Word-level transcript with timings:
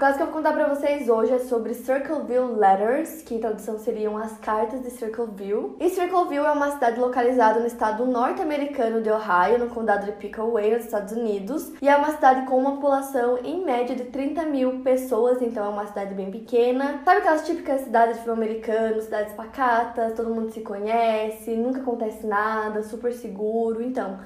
Caso 0.00 0.16
que 0.16 0.22
eu 0.22 0.28
vou 0.28 0.36
contar 0.36 0.54
pra 0.54 0.66
vocês 0.66 1.10
hoje 1.10 1.30
é 1.30 1.38
sobre 1.40 1.74
Circleville 1.74 2.54
Letters, 2.56 3.20
que 3.20 3.34
em 3.34 3.38
tradução 3.38 3.78
seriam 3.78 4.16
as 4.16 4.38
cartas 4.38 4.80
de 4.80 4.88
Circleville. 4.88 5.76
E 5.78 5.90
Circleville 5.90 6.46
é 6.46 6.50
uma 6.52 6.70
cidade 6.70 6.98
localizada 6.98 7.60
no 7.60 7.66
estado 7.66 8.06
norte-americano 8.06 9.02
de 9.02 9.10
Ohio, 9.10 9.58
no 9.58 9.68
condado 9.68 10.06
de 10.06 10.12
Pickaway, 10.12 10.72
nos 10.72 10.86
Estados 10.86 11.12
Unidos. 11.12 11.70
E 11.82 11.86
é 11.86 11.94
uma 11.94 12.12
cidade 12.12 12.46
com 12.46 12.56
uma 12.56 12.76
população 12.76 13.40
em 13.44 13.62
média 13.62 13.94
de 13.94 14.04
30 14.04 14.46
mil 14.46 14.80
pessoas, 14.80 15.42
então 15.42 15.66
é 15.66 15.68
uma 15.68 15.86
cidade 15.86 16.14
bem 16.14 16.30
pequena. 16.30 17.02
Sabe 17.04 17.18
aquelas 17.18 17.46
típicas 17.46 17.82
cidades 17.82 18.16
de 18.16 18.24
filme 18.24 18.42
americano, 18.42 19.02
cidades 19.02 19.34
pacatas, 19.34 20.14
todo 20.14 20.34
mundo 20.34 20.50
se 20.50 20.62
conhece, 20.62 21.54
nunca 21.56 21.82
acontece 21.82 22.26
nada, 22.26 22.82
super 22.82 23.12
seguro. 23.12 23.82
Então, 23.82 24.18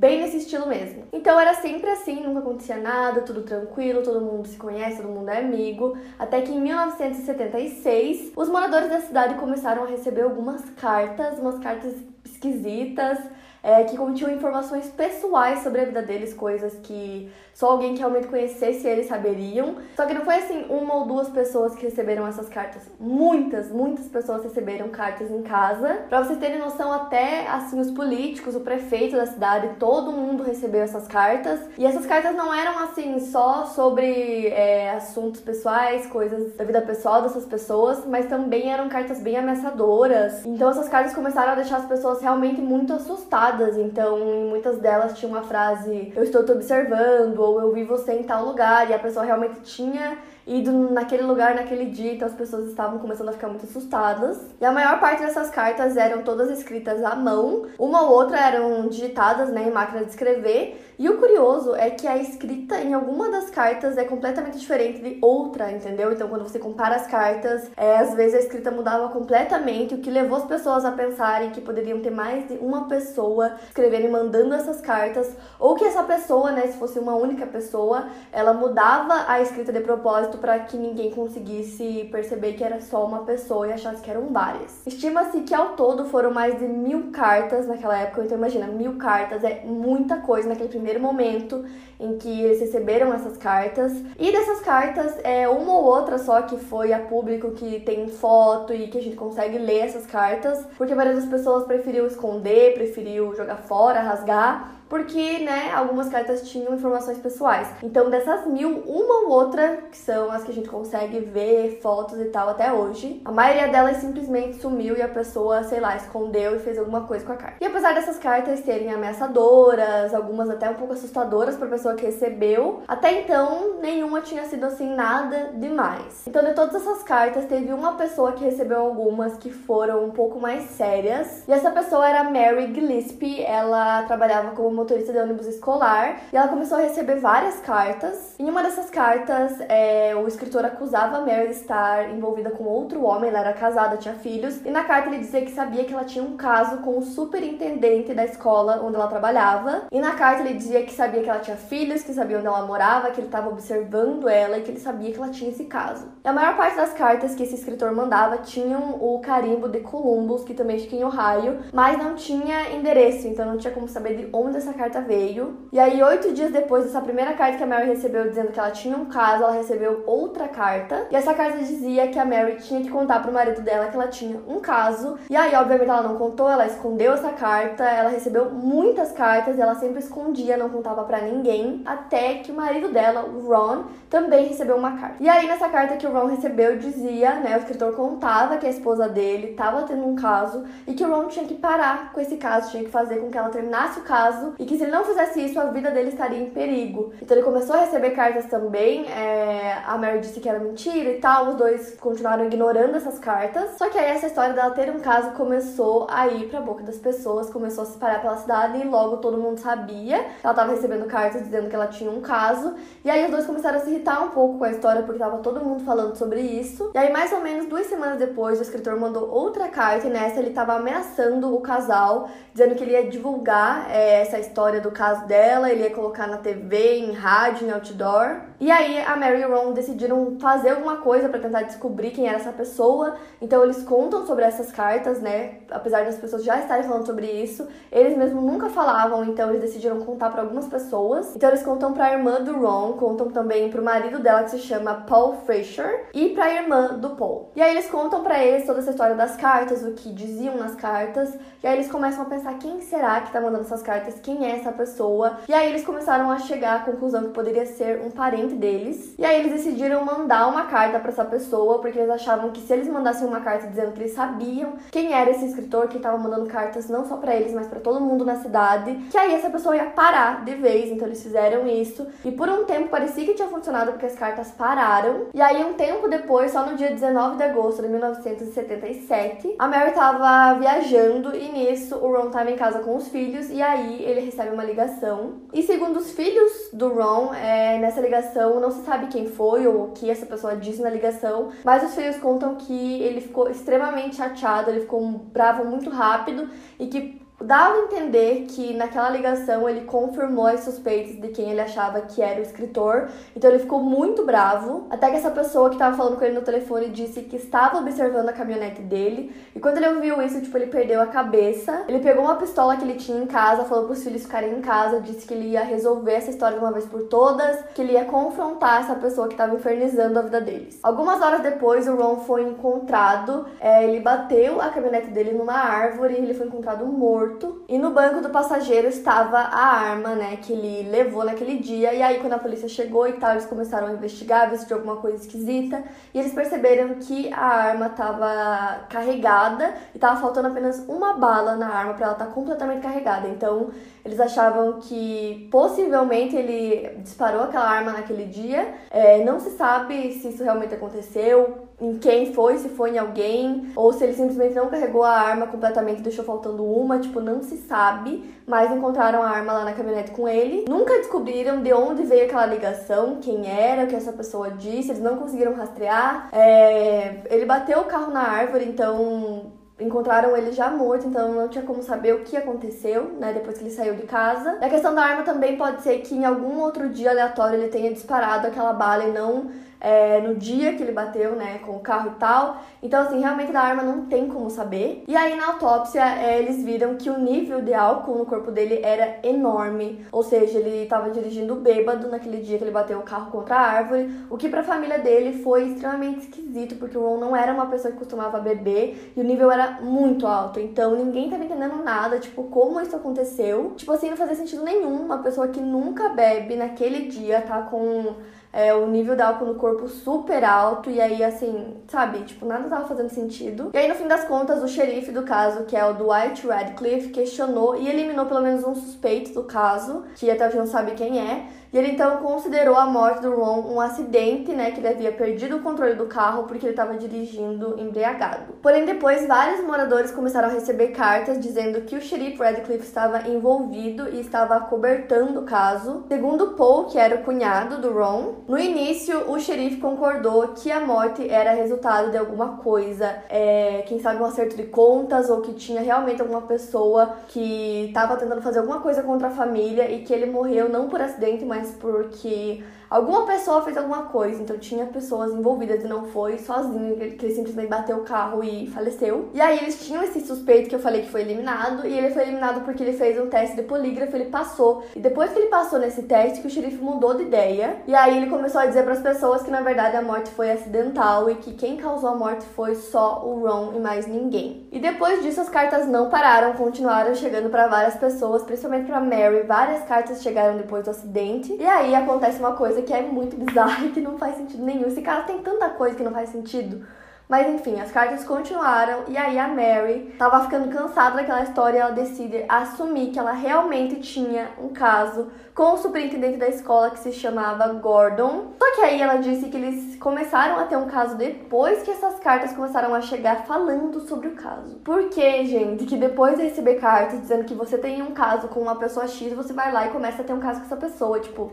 bem 0.00 0.18
nesse 0.18 0.38
estilo 0.38 0.66
mesmo. 0.66 1.04
Então 1.12 1.38
era 1.38 1.52
sempre 1.52 1.90
assim, 1.90 2.22
nunca 2.22 2.38
acontecia 2.38 2.78
nada, 2.78 3.20
tudo 3.20 3.42
tranquilo, 3.42 4.02
todo 4.02 4.18
mundo 4.18 4.48
se 4.48 4.56
conhece, 4.56 5.02
todo 5.02 5.12
mundo 5.12 5.28
é 5.28 5.38
amigo. 5.38 5.94
Até 6.18 6.40
que 6.40 6.50
em 6.50 6.58
1976, 6.58 8.32
os 8.34 8.48
moradores 8.48 8.88
da 8.88 9.00
cidade 9.02 9.34
começaram 9.34 9.84
a 9.84 9.86
receber 9.86 10.22
algumas 10.22 10.64
cartas, 10.70 11.38
umas 11.38 11.58
cartas 11.58 11.94
esquisitas, 12.24 13.18
é, 13.62 13.84
que 13.84 13.96
continham 13.96 14.32
informações 14.32 14.88
pessoais 14.88 15.62
sobre 15.62 15.80
a 15.80 15.84
vida 15.84 16.02
deles, 16.02 16.32
coisas 16.34 16.74
que 16.82 17.30
só 17.60 17.72
alguém 17.72 17.92
que 17.92 17.98
realmente 17.98 18.26
conhecesse 18.26 18.86
eles 18.86 19.06
saberiam. 19.06 19.76
Só 19.94 20.06
que 20.06 20.14
não 20.14 20.24
foi 20.24 20.36
assim 20.36 20.64
uma 20.70 20.94
ou 20.94 21.04
duas 21.04 21.28
pessoas 21.28 21.74
que 21.74 21.84
receberam 21.84 22.26
essas 22.26 22.48
cartas. 22.48 22.82
Muitas, 22.98 23.70
muitas 23.70 24.06
pessoas 24.08 24.42
receberam 24.42 24.88
cartas 24.88 25.30
em 25.30 25.42
casa. 25.42 26.04
Para 26.08 26.24
vocês 26.24 26.38
terem 26.38 26.58
noção, 26.58 26.90
até 26.90 27.46
assim 27.48 27.78
os 27.78 27.90
políticos, 27.90 28.56
o 28.56 28.60
prefeito 28.60 29.14
da 29.14 29.26
cidade, 29.26 29.76
todo 29.78 30.10
mundo 30.10 30.42
recebeu 30.42 30.80
essas 30.80 31.06
cartas. 31.06 31.60
E 31.76 31.84
essas 31.84 32.06
cartas 32.06 32.34
não 32.34 32.54
eram 32.54 32.78
assim 32.78 33.20
só 33.20 33.66
sobre 33.66 34.46
é, 34.48 34.92
assuntos 34.92 35.40
pessoais, 35.40 36.06
coisas 36.06 36.54
da 36.56 36.64
vida 36.64 36.80
pessoal 36.80 37.20
dessas 37.20 37.44
pessoas, 37.44 38.06
mas 38.06 38.26
também 38.26 38.72
eram 38.72 38.88
cartas 38.88 39.20
bem 39.20 39.36
ameaçadoras. 39.36 40.46
Então 40.46 40.70
essas 40.70 40.88
cartas 40.88 41.12
começaram 41.12 41.52
a 41.52 41.56
deixar 41.56 41.76
as 41.78 41.86
pessoas 41.86 42.22
realmente 42.22 42.60
muito 42.60 42.94
assustadas. 42.94 43.49
Então, 43.78 44.18
em 44.18 44.48
muitas 44.48 44.78
delas 44.78 45.18
tinha 45.18 45.28
uma 45.28 45.42
frase: 45.42 46.12
"Eu 46.14 46.22
estou 46.22 46.44
te 46.44 46.52
observando" 46.52 47.38
ou 47.38 47.60
eu 47.60 47.72
vi 47.72 47.84
você 47.84 48.12
em 48.12 48.22
tal 48.22 48.44
lugar, 48.44 48.88
e 48.90 48.94
a 48.94 48.98
pessoa 48.98 49.24
realmente 49.24 49.60
tinha 49.62 50.18
ido 50.50 50.72
naquele 50.90 51.22
lugar 51.22 51.54
naquele 51.54 51.86
dia, 51.86 52.12
então 52.14 52.26
as 52.26 52.34
pessoas 52.34 52.66
estavam 52.66 52.98
começando 52.98 53.28
a 53.28 53.32
ficar 53.32 53.46
muito 53.46 53.66
assustadas. 53.66 54.40
E 54.60 54.64
a 54.64 54.72
maior 54.72 54.98
parte 54.98 55.22
dessas 55.22 55.48
cartas 55.48 55.96
eram 55.96 56.22
todas 56.22 56.50
escritas 56.50 57.04
à 57.04 57.14
mão, 57.14 57.66
uma 57.78 58.02
ou 58.02 58.14
outra 58.14 58.38
eram 58.38 58.88
digitadas 58.88 59.50
né, 59.50 59.68
em 59.68 59.70
máquina 59.70 60.04
de 60.04 60.10
escrever. 60.10 60.86
E 60.98 61.08
o 61.08 61.18
curioso 61.18 61.74
é 61.76 61.88
que 61.88 62.06
a 62.06 62.18
escrita 62.18 62.78
em 62.80 62.92
alguma 62.92 63.30
das 63.30 63.48
cartas 63.48 63.96
é 63.96 64.04
completamente 64.04 64.58
diferente 64.58 65.00
de 65.00 65.18
outra, 65.22 65.70
entendeu? 65.70 66.12
Então 66.12 66.28
quando 66.28 66.42
você 66.42 66.58
compara 66.58 66.96
as 66.96 67.06
cartas, 67.06 67.70
é, 67.76 67.96
às 67.96 68.12
vezes 68.14 68.34
a 68.34 68.38
escrita 68.40 68.70
mudava 68.70 69.08
completamente, 69.08 69.94
o 69.94 69.98
que 69.98 70.10
levou 70.10 70.36
as 70.36 70.44
pessoas 70.44 70.84
a 70.84 70.90
pensarem 70.90 71.50
que 71.50 71.60
poderiam 71.60 72.00
ter 72.00 72.10
mais 72.10 72.46
de 72.48 72.54
uma 72.54 72.86
pessoa 72.86 73.54
escrevendo 73.68 74.06
e 74.06 74.10
mandando 74.10 74.52
essas 74.52 74.80
cartas, 74.80 75.34
ou 75.58 75.74
que 75.74 75.84
essa 75.84 76.02
pessoa, 76.02 76.50
né, 76.50 76.66
se 76.66 76.76
fosse 76.76 76.98
uma 76.98 77.14
única 77.14 77.46
pessoa, 77.46 78.08
ela 78.32 78.52
mudava 78.52 79.24
a 79.28 79.40
escrita 79.40 79.72
de 79.72 79.80
propósito 79.80 80.39
para 80.40 80.58
que 80.60 80.76
ninguém 80.76 81.10
conseguisse 81.10 82.08
perceber 82.10 82.54
que 82.54 82.64
era 82.64 82.80
só 82.80 83.04
uma 83.04 83.20
pessoa 83.20 83.68
e 83.68 83.72
achasse 83.72 84.02
que 84.02 84.10
eram 84.10 84.28
várias. 84.28 84.86
Estima-se 84.86 85.42
que 85.42 85.54
ao 85.54 85.70
todo 85.70 86.06
foram 86.06 86.32
mais 86.32 86.58
de 86.58 86.64
mil 86.64 87.10
cartas 87.12 87.66
naquela 87.66 87.98
época, 87.98 88.24
então 88.24 88.36
imagina, 88.36 88.66
mil 88.66 88.96
cartas 88.96 89.44
é 89.44 89.62
muita 89.64 90.16
coisa 90.16 90.48
naquele 90.48 90.68
primeiro 90.68 91.00
momento 91.00 91.64
em 92.00 92.16
que 92.18 92.42
eles 92.42 92.60
receberam 92.60 93.12
essas 93.12 93.36
cartas. 93.36 93.92
E 94.18 94.32
dessas 94.32 94.60
cartas, 94.60 95.18
é 95.22 95.48
uma 95.48 95.72
ou 95.74 95.84
outra 95.84 96.18
só 96.18 96.42
que 96.42 96.56
foi 96.56 96.92
a 96.92 96.98
público, 96.98 97.52
que 97.52 97.80
tem 97.80 98.08
foto 98.08 98.72
e 98.72 98.88
que 98.88 98.98
a 98.98 99.02
gente 99.02 99.16
consegue 99.16 99.58
ler 99.58 99.80
essas 99.80 100.06
cartas, 100.06 100.64
porque 100.76 100.94
maioria 100.94 101.20
das 101.20 101.28
pessoas 101.28 101.64
preferiu 101.64 102.06
esconder, 102.06 102.74
preferiu 102.74 103.34
jogar 103.34 103.56
fora, 103.58 104.00
rasgar 104.00 104.80
porque, 104.90 105.38
né, 105.38 105.70
algumas 105.72 106.08
cartas 106.08 106.50
tinham 106.50 106.74
informações 106.74 107.16
pessoais. 107.16 107.68
Então, 107.80 108.10
dessas 108.10 108.44
mil, 108.44 108.80
uma 108.80 109.20
ou 109.22 109.30
outra, 109.30 109.84
que 109.88 109.96
são 109.96 110.32
as 110.32 110.42
que 110.42 110.50
a 110.50 110.54
gente 110.54 110.68
consegue 110.68 111.20
ver 111.20 111.78
fotos 111.80 112.18
e 112.18 112.24
tal 112.24 112.48
até 112.48 112.72
hoje, 112.72 113.22
a 113.24 113.30
maioria 113.30 113.68
delas 113.68 113.98
simplesmente 113.98 114.60
sumiu 114.60 114.96
e 114.96 115.00
a 115.00 115.06
pessoa, 115.06 115.62
sei 115.62 115.78
lá, 115.78 115.96
escondeu 115.96 116.56
e 116.56 116.58
fez 116.58 116.76
alguma 116.76 117.02
coisa 117.02 117.24
com 117.24 117.32
a 117.32 117.36
carta. 117.36 117.56
E 117.60 117.64
apesar 117.64 117.94
dessas 117.94 118.18
cartas 118.18 118.58
serem 118.60 118.92
ameaçadoras, 118.92 120.12
algumas 120.12 120.50
até 120.50 120.68
um 120.68 120.74
pouco 120.74 120.94
assustadoras 120.94 121.56
para 121.56 121.66
a 121.66 121.70
pessoa 121.90 121.94
que 121.94 122.06
recebeu, 122.06 122.82
até 122.86 123.20
então 123.20 123.78
nenhuma 123.80 124.20
tinha 124.20 124.44
sido 124.44 124.64
assim 124.64 124.94
nada 124.94 125.50
demais. 125.54 126.26
Então, 126.26 126.42
de 126.44 126.52
todas 126.52 126.74
essas 126.74 127.02
cartas, 127.02 127.46
teve 127.46 127.72
uma 127.72 127.92
pessoa 127.94 128.32
que 128.32 128.44
recebeu 128.44 128.80
algumas 128.80 129.36
que 129.36 129.50
foram 129.50 130.04
um 130.04 130.10
pouco 130.10 130.38
mais 130.38 130.64
sérias. 130.70 131.44
E 131.48 131.52
essa 131.52 131.70
pessoa 131.70 132.08
era 132.08 132.24
Mary 132.24 132.72
Gillespie, 132.74 133.42
ela 133.42 134.02
trabalhava 134.04 134.50
como 134.54 134.70
motorista 134.70 135.12
de 135.12 135.18
ônibus 135.18 135.46
escolar 135.46 136.20
e 136.32 136.36
ela 136.36 136.48
começou 136.48 136.78
a 136.78 136.80
receber 136.80 137.16
várias 137.16 137.60
cartas. 137.60 138.34
Em 138.38 138.48
uma 138.48 138.62
dessas 138.62 138.90
cartas, 138.90 139.60
é, 139.68 140.14
o 140.14 140.26
escritor 140.26 140.64
acusava 140.64 141.20
Mary 141.20 141.48
de 141.48 141.54
estar 141.54 142.10
envolvida 142.10 142.50
com 142.50 142.64
outro 142.64 143.04
homem, 143.04 143.30
ela 143.30 143.40
era 143.40 143.52
casada, 143.52 143.96
tinha 143.96 144.14
filhos, 144.14 144.64
e 144.64 144.70
na 144.70 144.84
carta 144.84 145.08
ele 145.08 145.18
dizia 145.18 145.42
que 145.42 145.50
sabia 145.50 145.84
que 145.84 145.92
ela 145.92 146.04
tinha 146.04 146.24
um 146.24 146.36
caso 146.36 146.78
com 146.78 146.98
o 146.98 147.02
superintendente 147.02 148.12
da 148.14 148.24
escola 148.24 148.80
onde 148.82 148.96
ela 148.96 149.08
trabalhava. 149.08 149.82
E 149.90 150.00
na 150.00 150.12
carta 150.12 150.42
ele 150.42 150.54
dizia 150.54 150.82
que 150.82 150.92
sabia 150.92 151.22
que 151.22 151.28
ela 151.28 151.40
tinha 151.40 151.56
filhos, 151.56 151.79
que 151.86 152.14
sabia 152.14 152.38
onde 152.38 152.46
ela 152.46 152.66
morava, 152.66 153.10
que 153.10 153.20
ele 153.20 153.26
estava 153.26 153.50
observando 153.50 154.28
ela 154.28 154.58
e 154.58 154.62
que 154.62 154.70
ele 154.70 154.80
sabia 154.80 155.12
que 155.12 155.18
ela 155.18 155.28
tinha 155.28 155.50
esse 155.50 155.64
caso. 155.64 156.06
E 156.24 156.28
a 156.28 156.32
maior 156.32 156.56
parte 156.56 156.76
das 156.76 156.94
cartas 156.94 157.34
que 157.34 157.42
esse 157.42 157.54
escritor 157.54 157.92
mandava 157.92 158.38
tinham 158.38 158.94
o 159.00 159.20
carimbo 159.20 159.68
de 159.68 159.80
Columbus, 159.80 160.44
que 160.44 160.54
também 160.54 160.78
fica 160.78 160.96
em 160.96 161.04
Ohio, 161.04 161.58
mas 161.72 161.98
não 161.98 162.14
tinha 162.14 162.70
endereço, 162.70 163.28
então 163.28 163.44
não 163.44 163.58
tinha 163.58 163.72
como 163.72 163.88
saber 163.88 164.16
de 164.16 164.28
onde 164.32 164.56
essa 164.56 164.70
essa 164.70 164.78
carta 164.78 165.00
veio. 165.00 165.56
E 165.72 165.78
aí, 165.78 166.02
oito 166.02 166.32
dias 166.32 166.52
depois 166.52 166.84
dessa 166.84 167.00
primeira 167.00 167.32
carta 167.34 167.58
que 167.58 167.62
a 167.62 167.66
Mary 167.66 167.86
recebeu 167.86 168.28
dizendo 168.28 168.52
que 168.52 168.58
ela 168.58 168.70
tinha 168.70 168.96
um 168.96 169.06
caso, 169.06 169.42
ela 169.42 169.52
recebeu 169.52 170.04
outra 170.06 170.48
carta. 170.48 171.06
E 171.10 171.16
essa 171.16 171.34
carta 171.34 171.58
dizia 171.58 172.08
que 172.08 172.18
a 172.18 172.24
Mary 172.24 172.56
tinha 172.56 172.80
que 172.80 172.88
contar 172.88 173.20
pro 173.20 173.32
marido 173.32 173.60
dela 173.60 173.88
que 173.88 173.96
ela 173.96 174.08
tinha 174.08 174.40
um 174.48 174.60
caso. 174.60 175.18
E 175.28 175.36
aí, 175.36 175.54
obviamente, 175.54 175.90
ela 175.90 176.02
não 176.02 176.16
contou, 176.16 176.48
ela 176.48 176.66
escondeu 176.66 177.12
essa 177.12 177.30
carta. 177.30 177.84
Ela 177.84 178.10
recebeu 178.10 178.50
muitas 178.50 179.12
cartas 179.12 179.58
e 179.58 179.60
ela 179.60 179.74
sempre 179.74 179.98
escondia, 179.98 180.56
não 180.56 180.68
contava 180.68 181.04
para 181.04 181.20
ninguém. 181.20 181.69
Até 181.84 182.34
que 182.34 182.52
o 182.52 182.54
marido 182.54 182.88
dela, 182.88 183.24
o 183.24 183.48
Ron, 183.48 183.84
também 184.08 184.46
recebeu 184.46 184.76
uma 184.76 184.96
carta. 184.98 185.16
E 185.20 185.28
aí, 185.28 185.46
nessa 185.46 185.68
carta 185.68 185.96
que 185.96 186.06
o 186.06 186.12
Ron 186.12 186.26
recebeu, 186.26 186.76
dizia, 186.78 187.34
né, 187.34 187.56
o 187.56 187.58
escritor 187.60 187.94
contava 187.94 188.56
que 188.56 188.66
a 188.66 188.70
esposa 188.70 189.08
dele 189.08 189.52
estava 189.52 189.82
tendo 189.82 190.06
um 190.06 190.16
caso 190.16 190.64
e 190.86 190.94
que 190.94 191.04
o 191.04 191.10
Ron 191.10 191.28
tinha 191.28 191.44
que 191.44 191.54
parar 191.54 192.12
com 192.12 192.20
esse 192.20 192.36
caso, 192.36 192.70
tinha 192.70 192.84
que 192.84 192.90
fazer 192.90 193.16
com 193.16 193.30
que 193.30 193.38
ela 193.38 193.50
terminasse 193.50 194.00
o 194.00 194.02
caso 194.02 194.54
e 194.58 194.64
que 194.64 194.76
se 194.76 194.82
ele 194.82 194.92
não 194.92 195.04
fizesse 195.04 195.44
isso, 195.44 195.60
a 195.60 195.66
vida 195.66 195.90
dele 195.90 196.08
estaria 196.08 196.40
em 196.40 196.50
perigo. 196.50 197.12
Então 197.22 197.36
ele 197.36 197.44
começou 197.44 197.76
a 197.76 197.80
receber 197.80 198.10
cartas 198.10 198.46
também. 198.46 199.06
É... 199.06 199.78
A 199.86 199.96
Mary 199.96 200.20
disse 200.20 200.40
que 200.40 200.48
era 200.48 200.58
mentira 200.58 201.10
e 201.10 201.18
tal. 201.18 201.50
Os 201.50 201.54
dois 201.54 201.96
continuaram 202.00 202.46
ignorando 202.46 202.96
essas 202.96 203.18
cartas. 203.18 203.76
Só 203.78 203.88
que 203.88 203.98
aí 203.98 204.10
essa 204.10 204.26
história 204.26 204.54
dela 204.54 204.70
ter 204.70 204.90
um 204.90 205.00
caso 205.00 205.30
começou 205.32 206.06
a 206.10 206.26
ir 206.28 206.48
pra 206.48 206.60
boca 206.60 206.82
das 206.82 206.96
pessoas, 206.96 207.50
começou 207.50 207.82
a 207.82 207.86
se 207.86 207.92
espalhar 207.92 208.20
pela 208.20 208.36
cidade 208.36 208.78
e 208.78 208.84
logo 208.84 209.18
todo 209.18 209.38
mundo 209.38 209.58
sabia. 209.58 210.26
Ela 210.42 210.54
tava 210.54 210.72
recebendo 210.72 211.06
cartas 211.06 211.42
dizendo 211.42 211.59
que 211.68 211.74
ela 211.74 211.86
tinha 211.86 212.10
um 212.10 212.20
caso. 212.20 212.74
E 213.04 213.10
aí 213.10 213.24
os 213.24 213.30
dois 213.30 213.46
começaram 213.46 213.78
a 213.78 213.80
se 213.80 213.90
irritar 213.90 214.22
um 214.22 214.30
pouco 214.30 214.58
com 214.58 214.64
a 214.64 214.70
história 214.70 215.02
porque 215.02 215.18
tava 215.18 215.38
todo 215.38 215.64
mundo 215.64 215.84
falando 215.84 216.16
sobre 216.16 216.40
isso. 216.40 216.90
E 216.94 216.98
aí, 216.98 217.12
mais 217.12 217.32
ou 217.32 217.40
menos 217.40 217.66
duas 217.66 217.86
semanas 217.86 218.18
depois, 218.18 218.58
o 218.58 218.62
escritor 218.62 218.98
mandou 218.98 219.28
outra 219.30 219.68
carta 219.68 220.06
e 220.06 220.10
nessa 220.10 220.40
ele 220.40 220.50
tava 220.50 220.74
ameaçando 220.74 221.54
o 221.54 221.60
casal, 221.60 222.28
dizendo 222.52 222.74
que 222.74 222.84
ele 222.84 222.92
ia 222.92 223.08
divulgar 223.08 223.90
é, 223.90 224.22
essa 224.22 224.38
história 224.38 224.80
do 224.80 224.90
caso 224.90 225.26
dela, 225.26 225.70
ele 225.70 225.82
ia 225.82 225.90
colocar 225.90 226.26
na 226.26 226.38
TV, 226.38 226.98
em 226.98 227.12
rádio, 227.12 227.66
em 227.66 227.70
outdoor. 227.70 228.50
E 228.60 228.70
aí 228.70 229.00
a 229.00 229.16
Mary 229.16 229.40
e 229.40 229.44
Ron 229.44 229.72
decidiram 229.72 230.36
fazer 230.38 230.70
alguma 230.70 230.98
coisa 230.98 231.28
para 231.28 231.40
tentar 231.40 231.62
descobrir 231.62 232.10
quem 232.10 232.28
era 232.28 232.36
essa 232.36 232.52
pessoa. 232.52 233.16
Então 233.40 233.64
eles 233.64 233.82
contam 233.82 234.26
sobre 234.26 234.44
essas 234.44 234.70
cartas, 234.70 235.20
né? 235.20 235.60
Apesar 235.70 236.04
das 236.04 236.16
pessoas 236.16 236.44
já 236.44 236.58
estarem 236.58 236.84
falando 236.84 237.06
sobre 237.06 237.26
isso, 237.26 237.66
eles 237.90 238.16
mesmos 238.16 238.44
nunca 238.44 238.68
falavam, 238.68 239.24
então 239.24 239.48
eles 239.48 239.62
decidiram 239.62 240.00
contar 240.00 240.30
para 240.30 240.42
algumas 240.42 240.66
pessoas. 240.66 241.34
Então 241.40 241.48
eles 241.48 241.62
contam 241.62 241.94
para 241.94 242.04
a 242.04 242.12
irmã 242.12 242.42
do 242.42 242.52
Ron, 242.60 242.92
contam 242.98 243.30
também 243.30 243.70
pro 243.70 243.82
marido 243.82 244.18
dela 244.18 244.42
que 244.42 244.50
se 244.50 244.58
chama 244.58 245.06
Paul 245.08 245.38
Fraser 245.46 246.08
e 246.12 246.28
para 246.34 246.44
a 246.44 246.52
irmã 246.52 246.88
do 246.98 247.16
Paul. 247.16 247.48
E 247.56 247.62
aí 247.62 247.70
eles 247.70 247.88
contam 247.88 248.22
para 248.22 248.44
eles 248.44 248.66
toda 248.66 248.80
essa 248.80 248.90
história 248.90 249.14
das 249.14 249.36
cartas, 249.36 249.82
o 249.82 249.92
que 249.92 250.12
diziam 250.12 250.58
nas 250.58 250.74
cartas, 250.74 251.32
e 251.62 251.66
aí 251.66 251.76
eles 251.76 251.90
começam 251.90 252.24
a 252.24 252.26
pensar 252.26 252.58
quem 252.58 252.82
será 252.82 253.22
que 253.22 253.32
tá 253.32 253.40
mandando 253.40 253.62
essas 253.62 253.82
cartas, 253.82 254.20
quem 254.20 254.44
é 254.44 254.58
essa 254.58 254.70
pessoa. 254.70 255.38
E 255.48 255.54
aí 255.54 255.70
eles 255.70 255.82
começaram 255.82 256.30
a 256.30 256.38
chegar 256.40 256.76
à 256.76 256.78
conclusão 256.80 257.22
que 257.22 257.30
poderia 257.30 257.64
ser 257.64 258.02
um 258.04 258.10
parente 258.10 258.54
deles. 258.54 259.14
E 259.18 259.24
aí 259.24 259.40
eles 259.40 259.52
decidiram 259.52 260.04
mandar 260.04 260.46
uma 260.46 260.66
carta 260.66 260.98
para 260.98 261.10
essa 261.10 261.24
pessoa, 261.24 261.78
porque 261.78 261.98
eles 261.98 262.10
achavam 262.10 262.50
que 262.50 262.60
se 262.60 262.70
eles 262.70 262.86
mandassem 262.86 263.26
uma 263.26 263.40
carta 263.40 263.66
dizendo 263.66 263.92
que 263.92 264.00
eles 264.00 264.12
sabiam 264.12 264.74
quem 264.90 265.14
era 265.14 265.30
esse 265.30 265.46
escritor 265.46 265.88
que 265.88 265.96
estava 265.96 266.18
mandando 266.18 266.44
cartas 266.50 266.90
não 266.90 267.06
só 267.06 267.16
para 267.16 267.34
eles, 267.34 267.54
mas 267.54 267.66
para 267.66 267.80
todo 267.80 267.98
mundo 267.98 268.26
na 268.26 268.36
cidade, 268.36 268.94
que 269.10 269.16
aí 269.16 269.32
essa 269.34 269.48
pessoa 269.48 269.74
ia 269.74 269.86
parar 269.86 270.44
de 270.44 270.54
vez. 270.54 270.90
Então 270.90 271.08
eles 271.08 271.29
fizeram 271.30 271.66
isso. 271.68 272.06
E 272.24 272.32
por 272.32 272.48
um 272.48 272.64
tempo 272.64 272.88
parecia 272.88 273.24
que 273.24 273.34
tinha 273.34 273.48
funcionado 273.48 273.92
porque 273.92 274.06
as 274.06 274.16
cartas 274.16 274.50
pararam. 274.50 275.28
E 275.32 275.40
aí 275.40 275.64
um 275.64 275.74
tempo 275.74 276.08
depois, 276.08 276.50
só 276.50 276.66
no 276.66 276.76
dia 276.76 276.90
19 276.90 277.36
de 277.36 277.44
agosto 277.44 277.82
de 277.82 277.88
1977, 277.88 279.54
a 279.58 279.68
Mary 279.68 279.92
tava 279.92 280.58
viajando 280.58 281.34
e 281.36 281.48
nisso 281.52 281.96
o 281.96 282.12
Ron 282.12 282.30
tava 282.30 282.50
em 282.50 282.56
casa 282.56 282.80
com 282.80 282.96
os 282.96 283.08
filhos 283.08 283.48
e 283.50 283.62
aí 283.62 284.02
ele 284.02 284.20
recebe 284.20 284.52
uma 284.52 284.64
ligação. 284.64 285.34
E 285.52 285.62
segundo 285.62 285.98
os 285.98 286.10
filhos 286.12 286.70
do 286.72 286.88
Ron, 286.88 287.32
é, 287.32 287.78
nessa 287.78 288.00
ligação 288.00 288.60
não 288.60 288.70
se 288.70 288.84
sabe 288.84 289.06
quem 289.06 289.26
foi 289.26 289.66
ou 289.66 289.84
o 289.84 289.92
que 289.92 290.10
essa 290.10 290.26
pessoa 290.26 290.56
disse 290.56 290.82
na 290.82 290.90
ligação, 290.90 291.50
mas 291.64 291.84
os 291.84 291.94
filhos 291.94 292.16
contam 292.16 292.56
que 292.56 293.02
ele 293.02 293.20
ficou 293.20 293.48
extremamente 293.48 294.16
chateado, 294.16 294.70
ele 294.70 294.80
ficou 294.80 295.00
bravo 295.32 295.64
muito 295.64 295.90
rápido 295.90 296.48
e 296.78 296.86
que 296.86 297.19
dava 297.44 297.76
a 297.76 297.80
entender 297.80 298.46
que 298.48 298.74
naquela 298.74 299.08
ligação 299.08 299.68
ele 299.68 299.82
confirmou 299.82 300.46
as 300.46 300.60
suspeitas 300.60 301.16
de 301.16 301.28
quem 301.28 301.50
ele 301.50 301.60
achava 301.60 302.02
que 302.02 302.20
era 302.20 302.38
o 302.38 302.42
escritor. 302.42 303.08
Então 303.34 303.50
ele 303.50 303.60
ficou 303.60 303.80
muito 303.80 304.24
bravo, 304.24 304.86
até 304.90 305.10
que 305.10 305.16
essa 305.16 305.30
pessoa 305.30 305.68
que 305.68 305.76
estava 305.76 305.96
falando 305.96 306.18
com 306.18 306.24
ele 306.24 306.34
no 306.34 306.42
telefone 306.42 306.90
disse 306.90 307.22
que 307.22 307.36
estava 307.36 307.78
observando 307.78 308.28
a 308.28 308.32
caminhonete 308.32 308.82
dele. 308.82 309.34
E 309.54 309.60
quando 309.60 309.78
ele 309.78 309.88
ouviu 309.88 310.20
isso, 310.22 310.40
tipo, 310.40 310.56
ele 310.56 310.66
perdeu 310.66 311.00
a 311.00 311.06
cabeça. 311.06 311.84
Ele 311.88 312.00
pegou 312.00 312.24
uma 312.24 312.36
pistola 312.36 312.76
que 312.76 312.84
ele 312.84 312.94
tinha 312.94 313.22
em 313.22 313.26
casa, 313.26 313.64
falou 313.64 313.84
para 313.84 313.94
os 313.94 314.04
filhos 314.04 314.22
ficarem 314.22 314.58
em 314.58 314.60
casa, 314.60 315.00
disse 315.00 315.26
que 315.26 315.32
ele 315.32 315.48
ia 315.48 315.64
resolver 315.64 316.12
essa 316.12 316.30
história 316.30 316.58
de 316.58 316.64
uma 316.64 316.72
vez 316.72 316.84
por 316.84 317.02
todas, 317.04 317.64
que 317.74 317.80
ele 317.80 317.92
ia 317.92 318.04
confrontar 318.04 318.82
essa 318.82 318.94
pessoa 318.94 319.28
que 319.28 319.34
estava 319.34 319.54
infernizando 319.54 320.18
a 320.18 320.22
vida 320.22 320.40
deles. 320.40 320.78
Algumas 320.82 321.20
horas 321.22 321.40
depois, 321.40 321.88
o 321.88 321.96
Ron 321.96 322.16
foi 322.18 322.42
encontrado, 322.42 323.46
é, 323.58 323.84
ele 323.84 324.00
bateu 324.00 324.60
a 324.60 324.68
caminhonete 324.68 325.08
dele 325.08 325.32
numa 325.32 325.54
árvore, 325.54 326.14
ele 326.14 326.34
foi 326.34 326.46
encontrado 326.46 326.84
morto 326.86 327.29
morto. 327.30 327.64
E 327.68 327.78
no 327.78 327.90
banco 327.90 328.20
do 328.20 328.30
passageiro 328.30 328.88
estava 328.88 329.38
a 329.38 329.64
arma, 329.64 330.14
né, 330.14 330.36
que 330.36 330.52
ele 330.52 330.88
levou 330.90 331.24
naquele 331.24 331.58
dia. 331.58 331.94
E 331.94 332.02
aí, 332.02 332.18
quando 332.18 332.32
a 332.32 332.38
polícia 332.38 332.68
chegou 332.68 333.06
e 333.06 333.12
tal, 333.12 333.32
eles 333.32 333.46
começaram 333.46 333.86
a 333.86 333.92
investigar, 333.92 334.50
ver 334.50 334.58
se 334.58 334.66
tinha 334.66 334.76
alguma 334.76 334.96
coisa 334.96 335.16
esquisita. 335.16 335.82
E 336.12 336.18
eles 336.18 336.32
perceberam 336.32 336.94
que 336.94 337.32
a 337.32 337.46
arma 337.46 337.86
estava 337.86 338.86
carregada 338.88 339.74
e 339.94 339.96
estava 339.96 340.20
faltando 340.20 340.48
apenas 340.48 340.84
uma 340.88 341.14
bala 341.14 341.56
na 341.56 341.68
arma 341.68 341.94
para 341.94 342.06
ela 342.06 342.14
estar 342.14 342.26
tá 342.26 342.32
completamente 342.32 342.82
carregada. 342.82 343.28
Então, 343.28 343.70
eles 344.04 344.18
achavam 344.18 344.80
que 344.80 345.48
possivelmente 345.50 346.34
ele 346.34 346.96
disparou 346.98 347.42
aquela 347.42 347.68
arma 347.68 347.92
naquele 347.92 348.24
dia. 348.24 348.74
É, 348.90 349.22
não 349.24 349.38
se 349.38 349.50
sabe 349.50 350.12
se 350.14 350.28
isso 350.28 350.42
realmente 350.42 350.74
aconteceu, 350.74 351.68
em 351.80 351.98
quem 351.98 352.32
foi, 352.32 352.58
se 352.58 352.68
foi 352.68 352.94
em 352.94 352.98
alguém, 352.98 353.72
ou 353.74 353.92
se 353.92 354.04
ele 354.04 354.12
simplesmente 354.12 354.54
não 354.54 354.68
carregou 354.68 355.02
a 355.02 355.12
arma 355.12 355.46
completamente 355.46 356.02
deixou 356.02 356.24
faltando 356.24 356.64
uma, 356.64 356.98
tipo, 356.98 357.19
não 357.20 357.42
se 357.42 357.56
sabe, 357.56 358.34
mas 358.46 358.70
encontraram 358.70 359.22
a 359.22 359.30
arma 359.30 359.52
lá 359.52 359.64
na 359.64 359.72
caminhonete 359.72 360.10
com 360.10 360.28
ele. 360.28 360.64
Nunca 360.68 360.98
descobriram 360.98 361.62
de 361.62 361.72
onde 361.72 362.02
veio 362.02 362.24
aquela 362.24 362.46
ligação, 362.46 363.18
quem 363.20 363.48
era, 363.48 363.84
o 363.84 363.86
que 363.86 363.94
essa 363.94 364.12
pessoa 364.12 364.50
disse, 364.50 364.90
eles 364.90 365.02
não 365.02 365.16
conseguiram 365.16 365.54
rastrear. 365.54 366.28
É... 366.32 367.22
Ele 367.30 367.46
bateu 367.46 367.80
o 367.80 367.84
carro 367.84 368.12
na 368.12 368.22
árvore, 368.22 368.64
então 368.64 369.52
encontraram 369.80 370.36
ele 370.36 370.52
já 370.52 370.70
morto, 370.70 371.06
então 371.06 371.32
não 371.32 371.48
tinha 371.48 371.64
como 371.64 371.82
saber 371.82 372.14
o 372.14 372.20
que 372.20 372.36
aconteceu, 372.36 373.12
né, 373.18 373.32
depois 373.32 373.56
que 373.56 373.64
ele 373.64 373.70
saiu 373.70 373.94
de 373.94 374.02
casa. 374.02 374.58
A 374.60 374.68
questão 374.68 374.94
da 374.94 375.02
arma 375.02 375.22
também 375.22 375.56
pode 375.56 375.82
ser 375.82 375.98
que 376.00 376.14
em 376.14 376.24
algum 376.24 376.60
outro 376.60 376.88
dia 376.90 377.10
aleatório 377.10 377.58
ele 377.58 377.68
tenha 377.68 377.92
disparado 377.92 378.46
aquela 378.46 378.72
bala 378.72 379.04
e 379.04 379.12
não 379.12 379.50
é, 379.80 380.20
no 380.20 380.34
dia 380.34 380.74
que 380.74 380.82
ele 380.82 380.92
bateu, 380.92 381.34
né, 381.34 381.58
com 381.64 381.72
o 381.72 381.80
carro 381.80 382.12
e 382.14 382.18
tal. 382.18 382.62
Então, 382.82 383.02
assim, 383.02 383.20
realmente 383.20 383.52
da 383.52 383.60
arma 383.60 383.82
não 383.82 384.06
tem 384.06 384.28
como 384.28 384.50
saber. 384.50 385.04
E 385.08 385.16
aí, 385.16 385.34
na 385.36 385.48
autópsia, 385.48 386.02
é, 386.02 386.38
eles 386.38 386.62
viram 386.62 386.96
que 386.96 387.08
o 387.08 387.18
nível 387.18 387.62
de 387.62 387.72
álcool 387.72 388.18
no 388.18 388.26
corpo 388.26 388.50
dele 388.50 388.80
era 388.82 389.18
enorme. 389.22 390.04
Ou 390.12 390.22
seja, 390.22 390.58
ele 390.58 390.84
estava 390.84 391.10
dirigindo 391.10 391.54
bêbado 391.56 392.08
naquele 392.08 392.38
dia 392.38 392.58
que 392.58 392.64
ele 392.64 392.70
bateu 392.70 392.98
o 392.98 393.02
carro 393.02 393.30
contra 393.30 393.56
a 393.56 393.60
árvore. 393.60 394.10
O 394.28 394.36
que 394.36 394.48
pra 394.48 394.62
família 394.62 394.98
dele 394.98 395.42
foi 395.42 395.68
extremamente 395.68 396.20
esquisito, 396.20 396.76
porque 396.76 396.96
o 396.96 397.02
Ron 397.02 397.18
não 397.18 397.36
era 397.36 397.52
uma 397.52 397.66
pessoa 397.66 397.92
que 397.92 397.98
costumava 397.98 398.38
beber 398.38 399.12
e 399.16 399.20
o 399.20 399.24
nível 399.24 399.50
era 399.50 399.80
muito 399.80 400.26
alto. 400.26 400.60
Então, 400.60 400.94
ninguém 400.94 401.30
tava 401.30 401.44
entendendo 401.44 401.82
nada, 401.82 402.18
tipo, 402.18 402.44
como 402.44 402.80
isso 402.80 402.94
aconteceu. 402.96 403.72
Tipo 403.76 403.92
assim, 403.92 404.10
não 404.10 404.16
fazia 404.16 404.34
sentido 404.34 404.62
nenhum 404.62 405.04
uma 405.04 405.18
pessoa 405.18 405.48
que 405.48 405.60
nunca 405.60 406.10
bebe 406.10 406.56
naquele 406.56 407.06
dia 407.08 407.40
tá 407.40 407.62
com 407.62 408.14
é, 408.52 408.74
o 408.74 408.86
nível 408.86 409.14
de 409.14 409.22
álcool 409.22 409.46
no 409.46 409.54
corpo 409.54 409.88
super 409.88 410.44
alto, 410.44 410.90
e 410.90 411.00
aí, 411.00 411.22
assim, 411.22 411.76
sabe, 411.88 412.20
tipo, 412.24 412.44
nada 412.44 412.68
tava 412.68 412.88
fazendo 412.88 413.08
sentido. 413.08 413.70
E 413.72 413.78
aí, 413.78 413.88
no 413.88 413.94
fim 413.94 414.08
das 414.08 414.24
contas, 414.24 414.62
o 414.62 414.68
xerife 414.68 415.12
do 415.12 415.22
caso, 415.22 415.64
que 415.64 415.76
é 415.76 415.84
o 415.84 415.94
Dwight 415.94 416.46
Radcliffe, 416.46 417.10
questionou 417.10 417.76
e 417.76 417.88
eliminou 417.88 418.26
pelo 418.26 418.42
menos 418.42 418.64
um 418.64 418.74
suspeito 418.74 419.32
do 419.32 419.44
caso, 419.44 420.04
que 420.16 420.30
até 420.30 420.48
hoje 420.48 420.56
não 420.56 420.66
sabe 420.66 420.92
quem 420.92 421.20
é, 421.20 421.46
e 421.72 421.78
ele 421.78 421.92
então 421.92 422.16
considerou 422.18 422.76
a 422.76 422.86
morte 422.86 423.22
do 423.22 423.34
Ron 423.34 423.72
um 423.72 423.80
acidente, 423.80 424.52
né, 424.52 424.72
que 424.72 424.80
ele 424.80 424.88
havia 424.88 425.12
perdido 425.12 425.56
o 425.56 425.62
controle 425.62 425.94
do 425.94 426.06
carro 426.06 426.44
porque 426.44 426.66
ele 426.66 426.72
estava 426.72 426.96
dirigindo 426.96 427.78
embriagado. 427.78 428.54
Porém, 428.60 428.84
depois 428.84 429.26
vários 429.26 429.64
moradores 429.64 430.10
começaram 430.10 430.48
a 430.48 430.52
receber 430.52 430.88
cartas 430.88 431.38
dizendo 431.38 431.82
que 431.82 431.96
o 431.96 432.00
xerife 432.00 432.42
Radcliffe 432.42 432.84
estava 432.84 433.28
envolvido 433.28 434.08
e 434.08 434.20
estava 434.20 434.56
acobertando 434.56 435.40
o 435.40 435.44
caso. 435.44 436.04
Segundo 436.08 436.48
Paul, 436.48 436.84
que 436.84 436.98
era 436.98 437.16
o 437.16 437.22
cunhado 437.22 437.78
do 437.78 437.92
Ron, 437.92 438.34
no 438.48 438.58
início 438.58 439.30
o 439.30 439.38
xerife 439.38 439.76
concordou 439.76 440.48
que 440.48 440.70
a 440.70 440.80
morte 440.80 441.28
era 441.28 441.52
resultado 441.52 442.10
de 442.10 442.16
alguma 442.16 442.56
coisa, 442.58 443.22
é, 443.28 443.82
quem 443.86 444.00
sabe 444.00 444.20
um 444.20 444.26
acerto 444.26 444.56
de 444.56 444.64
contas 444.64 445.30
ou 445.30 445.40
que 445.40 445.52
tinha 445.54 445.80
realmente 445.80 446.20
alguma 446.20 446.42
pessoa 446.42 447.16
que 447.28 447.86
estava 447.88 448.16
tentando 448.16 448.42
fazer 448.42 448.58
alguma 448.58 448.80
coisa 448.80 449.02
contra 449.02 449.28
a 449.28 449.30
família 449.30 449.90
e 449.90 450.02
que 450.02 450.12
ele 450.12 450.26
morreu 450.26 450.68
não 450.68 450.88
por 450.88 451.00
acidente, 451.00 451.44
mas 451.44 451.59
porque 451.80 452.62
alguma 452.90 453.24
pessoa 453.24 453.62
fez 453.62 453.76
alguma 453.76 454.02
coisa, 454.02 454.42
então 454.42 454.58
tinha 454.58 454.84
pessoas 454.86 455.32
envolvidas 455.32 455.84
e 455.84 455.86
não 455.88 456.06
foi 456.06 456.38
sozinho, 456.38 456.96
que 456.96 457.24
ele 457.24 457.34
simplesmente 457.34 457.68
bateu 457.68 457.98
o 457.98 458.04
carro 458.04 458.42
e 458.42 458.66
faleceu. 458.66 459.28
E 459.32 459.40
aí 459.40 459.58
eles 459.58 459.86
tinham 459.86 460.02
esse 460.02 460.20
suspeito 460.20 460.68
que 460.68 460.74
eu 460.74 460.80
falei 460.80 461.02
que 461.02 461.10
foi 461.10 461.20
eliminado, 461.20 461.86
e 461.86 461.96
ele 461.96 462.10
foi 462.10 462.22
eliminado 462.22 462.64
porque 462.64 462.82
ele 462.82 462.92
fez 462.92 463.18
um 463.18 463.28
teste 463.28 463.56
de 463.56 463.62
polígrafo, 463.62 464.16
ele 464.16 464.26
passou. 464.26 464.84
E 464.96 464.98
depois 464.98 465.32
que 465.32 465.38
ele 465.38 465.48
passou 465.48 465.78
nesse 465.78 466.02
teste, 466.02 466.40
que 466.40 466.48
o 466.48 466.50
xerife 466.50 466.82
mudou 466.82 467.14
de 467.14 467.22
ideia, 467.22 467.76
e 467.86 467.94
aí 467.94 468.16
ele 468.16 468.28
começou 468.28 468.60
a 468.60 468.66
dizer 468.66 468.82
para 468.82 468.94
as 468.94 469.00
pessoas 469.00 469.42
que 469.42 469.50
na 469.50 469.60
verdade 469.60 469.96
a 469.96 470.02
morte 470.02 470.30
foi 470.30 470.50
acidental 470.50 471.30
e 471.30 471.36
que 471.36 471.52
quem 471.52 471.76
causou 471.76 472.10
a 472.10 472.14
morte 472.14 472.44
foi 472.56 472.74
só 472.74 473.22
o 473.24 473.46
Ron 473.46 473.72
e 473.76 473.78
mais 473.78 474.06
ninguém. 474.06 474.68
E 474.72 474.78
depois 474.78 475.22
disso 475.22 475.40
as 475.40 475.48
cartas 475.48 475.86
não 475.86 476.08
pararam, 476.10 476.54
continuaram 476.54 477.14
chegando 477.14 477.50
para 477.50 477.68
várias 477.68 477.94
pessoas, 477.94 478.42
principalmente 478.42 478.86
para 478.86 479.00
Mary. 479.00 479.42
Várias 479.46 479.84
cartas 479.84 480.22
chegaram 480.22 480.56
depois 480.56 480.84
do 480.84 480.90
acidente. 480.90 481.54
E 481.58 481.66
aí 481.66 481.94
acontece 481.94 482.38
uma 482.38 482.52
coisa 482.52 482.79
coisa 482.80 482.82
que 482.82 482.92
é 482.92 483.02
muito 483.02 483.36
bizarra 483.36 483.86
e 483.86 483.90
que 483.90 484.00
não 484.00 484.18
faz 484.18 484.36
sentido 484.36 484.64
nenhum. 484.64 484.86
Esse 484.86 485.02
cara 485.02 485.22
tem 485.22 485.38
tanta 485.38 485.68
coisa 485.70 485.96
que 485.96 486.02
não 486.02 486.12
faz 486.12 486.30
sentido. 486.30 486.84
Mas 487.28 487.48
enfim, 487.48 487.80
as 487.80 487.92
cartas 487.92 488.24
continuaram 488.24 489.04
e 489.06 489.16
aí 489.16 489.38
a 489.38 489.46
Mary 489.46 490.12
tava 490.18 490.42
ficando 490.42 490.68
cansada 490.68 491.14
daquela 491.14 491.44
história 491.44 491.76
e 491.76 491.80
ela 491.80 491.92
decide 491.92 492.44
assumir 492.48 493.12
que 493.12 493.20
ela 493.20 493.30
realmente 493.30 494.00
tinha 494.00 494.48
um 494.60 494.70
caso 494.70 495.30
com 495.54 495.74
o 495.74 495.76
superintendente 495.76 496.38
da 496.38 496.48
escola 496.48 496.90
que 496.90 496.98
se 496.98 497.12
chamava 497.12 497.72
Gordon. 497.74 498.54
Só 498.58 498.74
que 498.74 498.80
aí 498.80 499.00
ela 499.00 499.14
disse 499.18 499.48
que 499.48 499.56
eles 499.56 499.94
começaram 499.94 500.58
a 500.58 500.64
ter 500.64 500.76
um 500.76 500.88
caso 500.88 501.16
depois 501.16 501.84
que 501.84 501.92
essas 501.92 502.18
cartas 502.18 502.52
começaram 502.52 502.92
a 502.92 503.00
chegar 503.00 503.44
falando 503.46 504.00
sobre 504.08 504.26
o 504.26 504.34
caso. 504.34 504.80
Por 504.82 505.08
que, 505.08 505.44
gente, 505.44 505.84
que 505.84 505.96
depois 505.96 506.36
de 506.36 506.42
receber 506.42 506.80
cartas 506.80 507.20
dizendo 507.20 507.44
que 507.44 507.54
você 507.54 507.78
tem 507.78 508.02
um 508.02 508.10
caso 508.10 508.48
com 508.48 508.58
uma 508.58 508.74
pessoa 508.74 509.06
X, 509.06 509.32
você 509.34 509.52
vai 509.52 509.70
lá 509.70 509.86
e 509.86 509.90
começa 509.90 510.22
a 510.22 510.24
ter 510.24 510.32
um 510.32 510.40
caso 510.40 510.58
com 510.58 510.66
essa 510.66 510.76
pessoa, 510.76 511.20
tipo, 511.20 511.52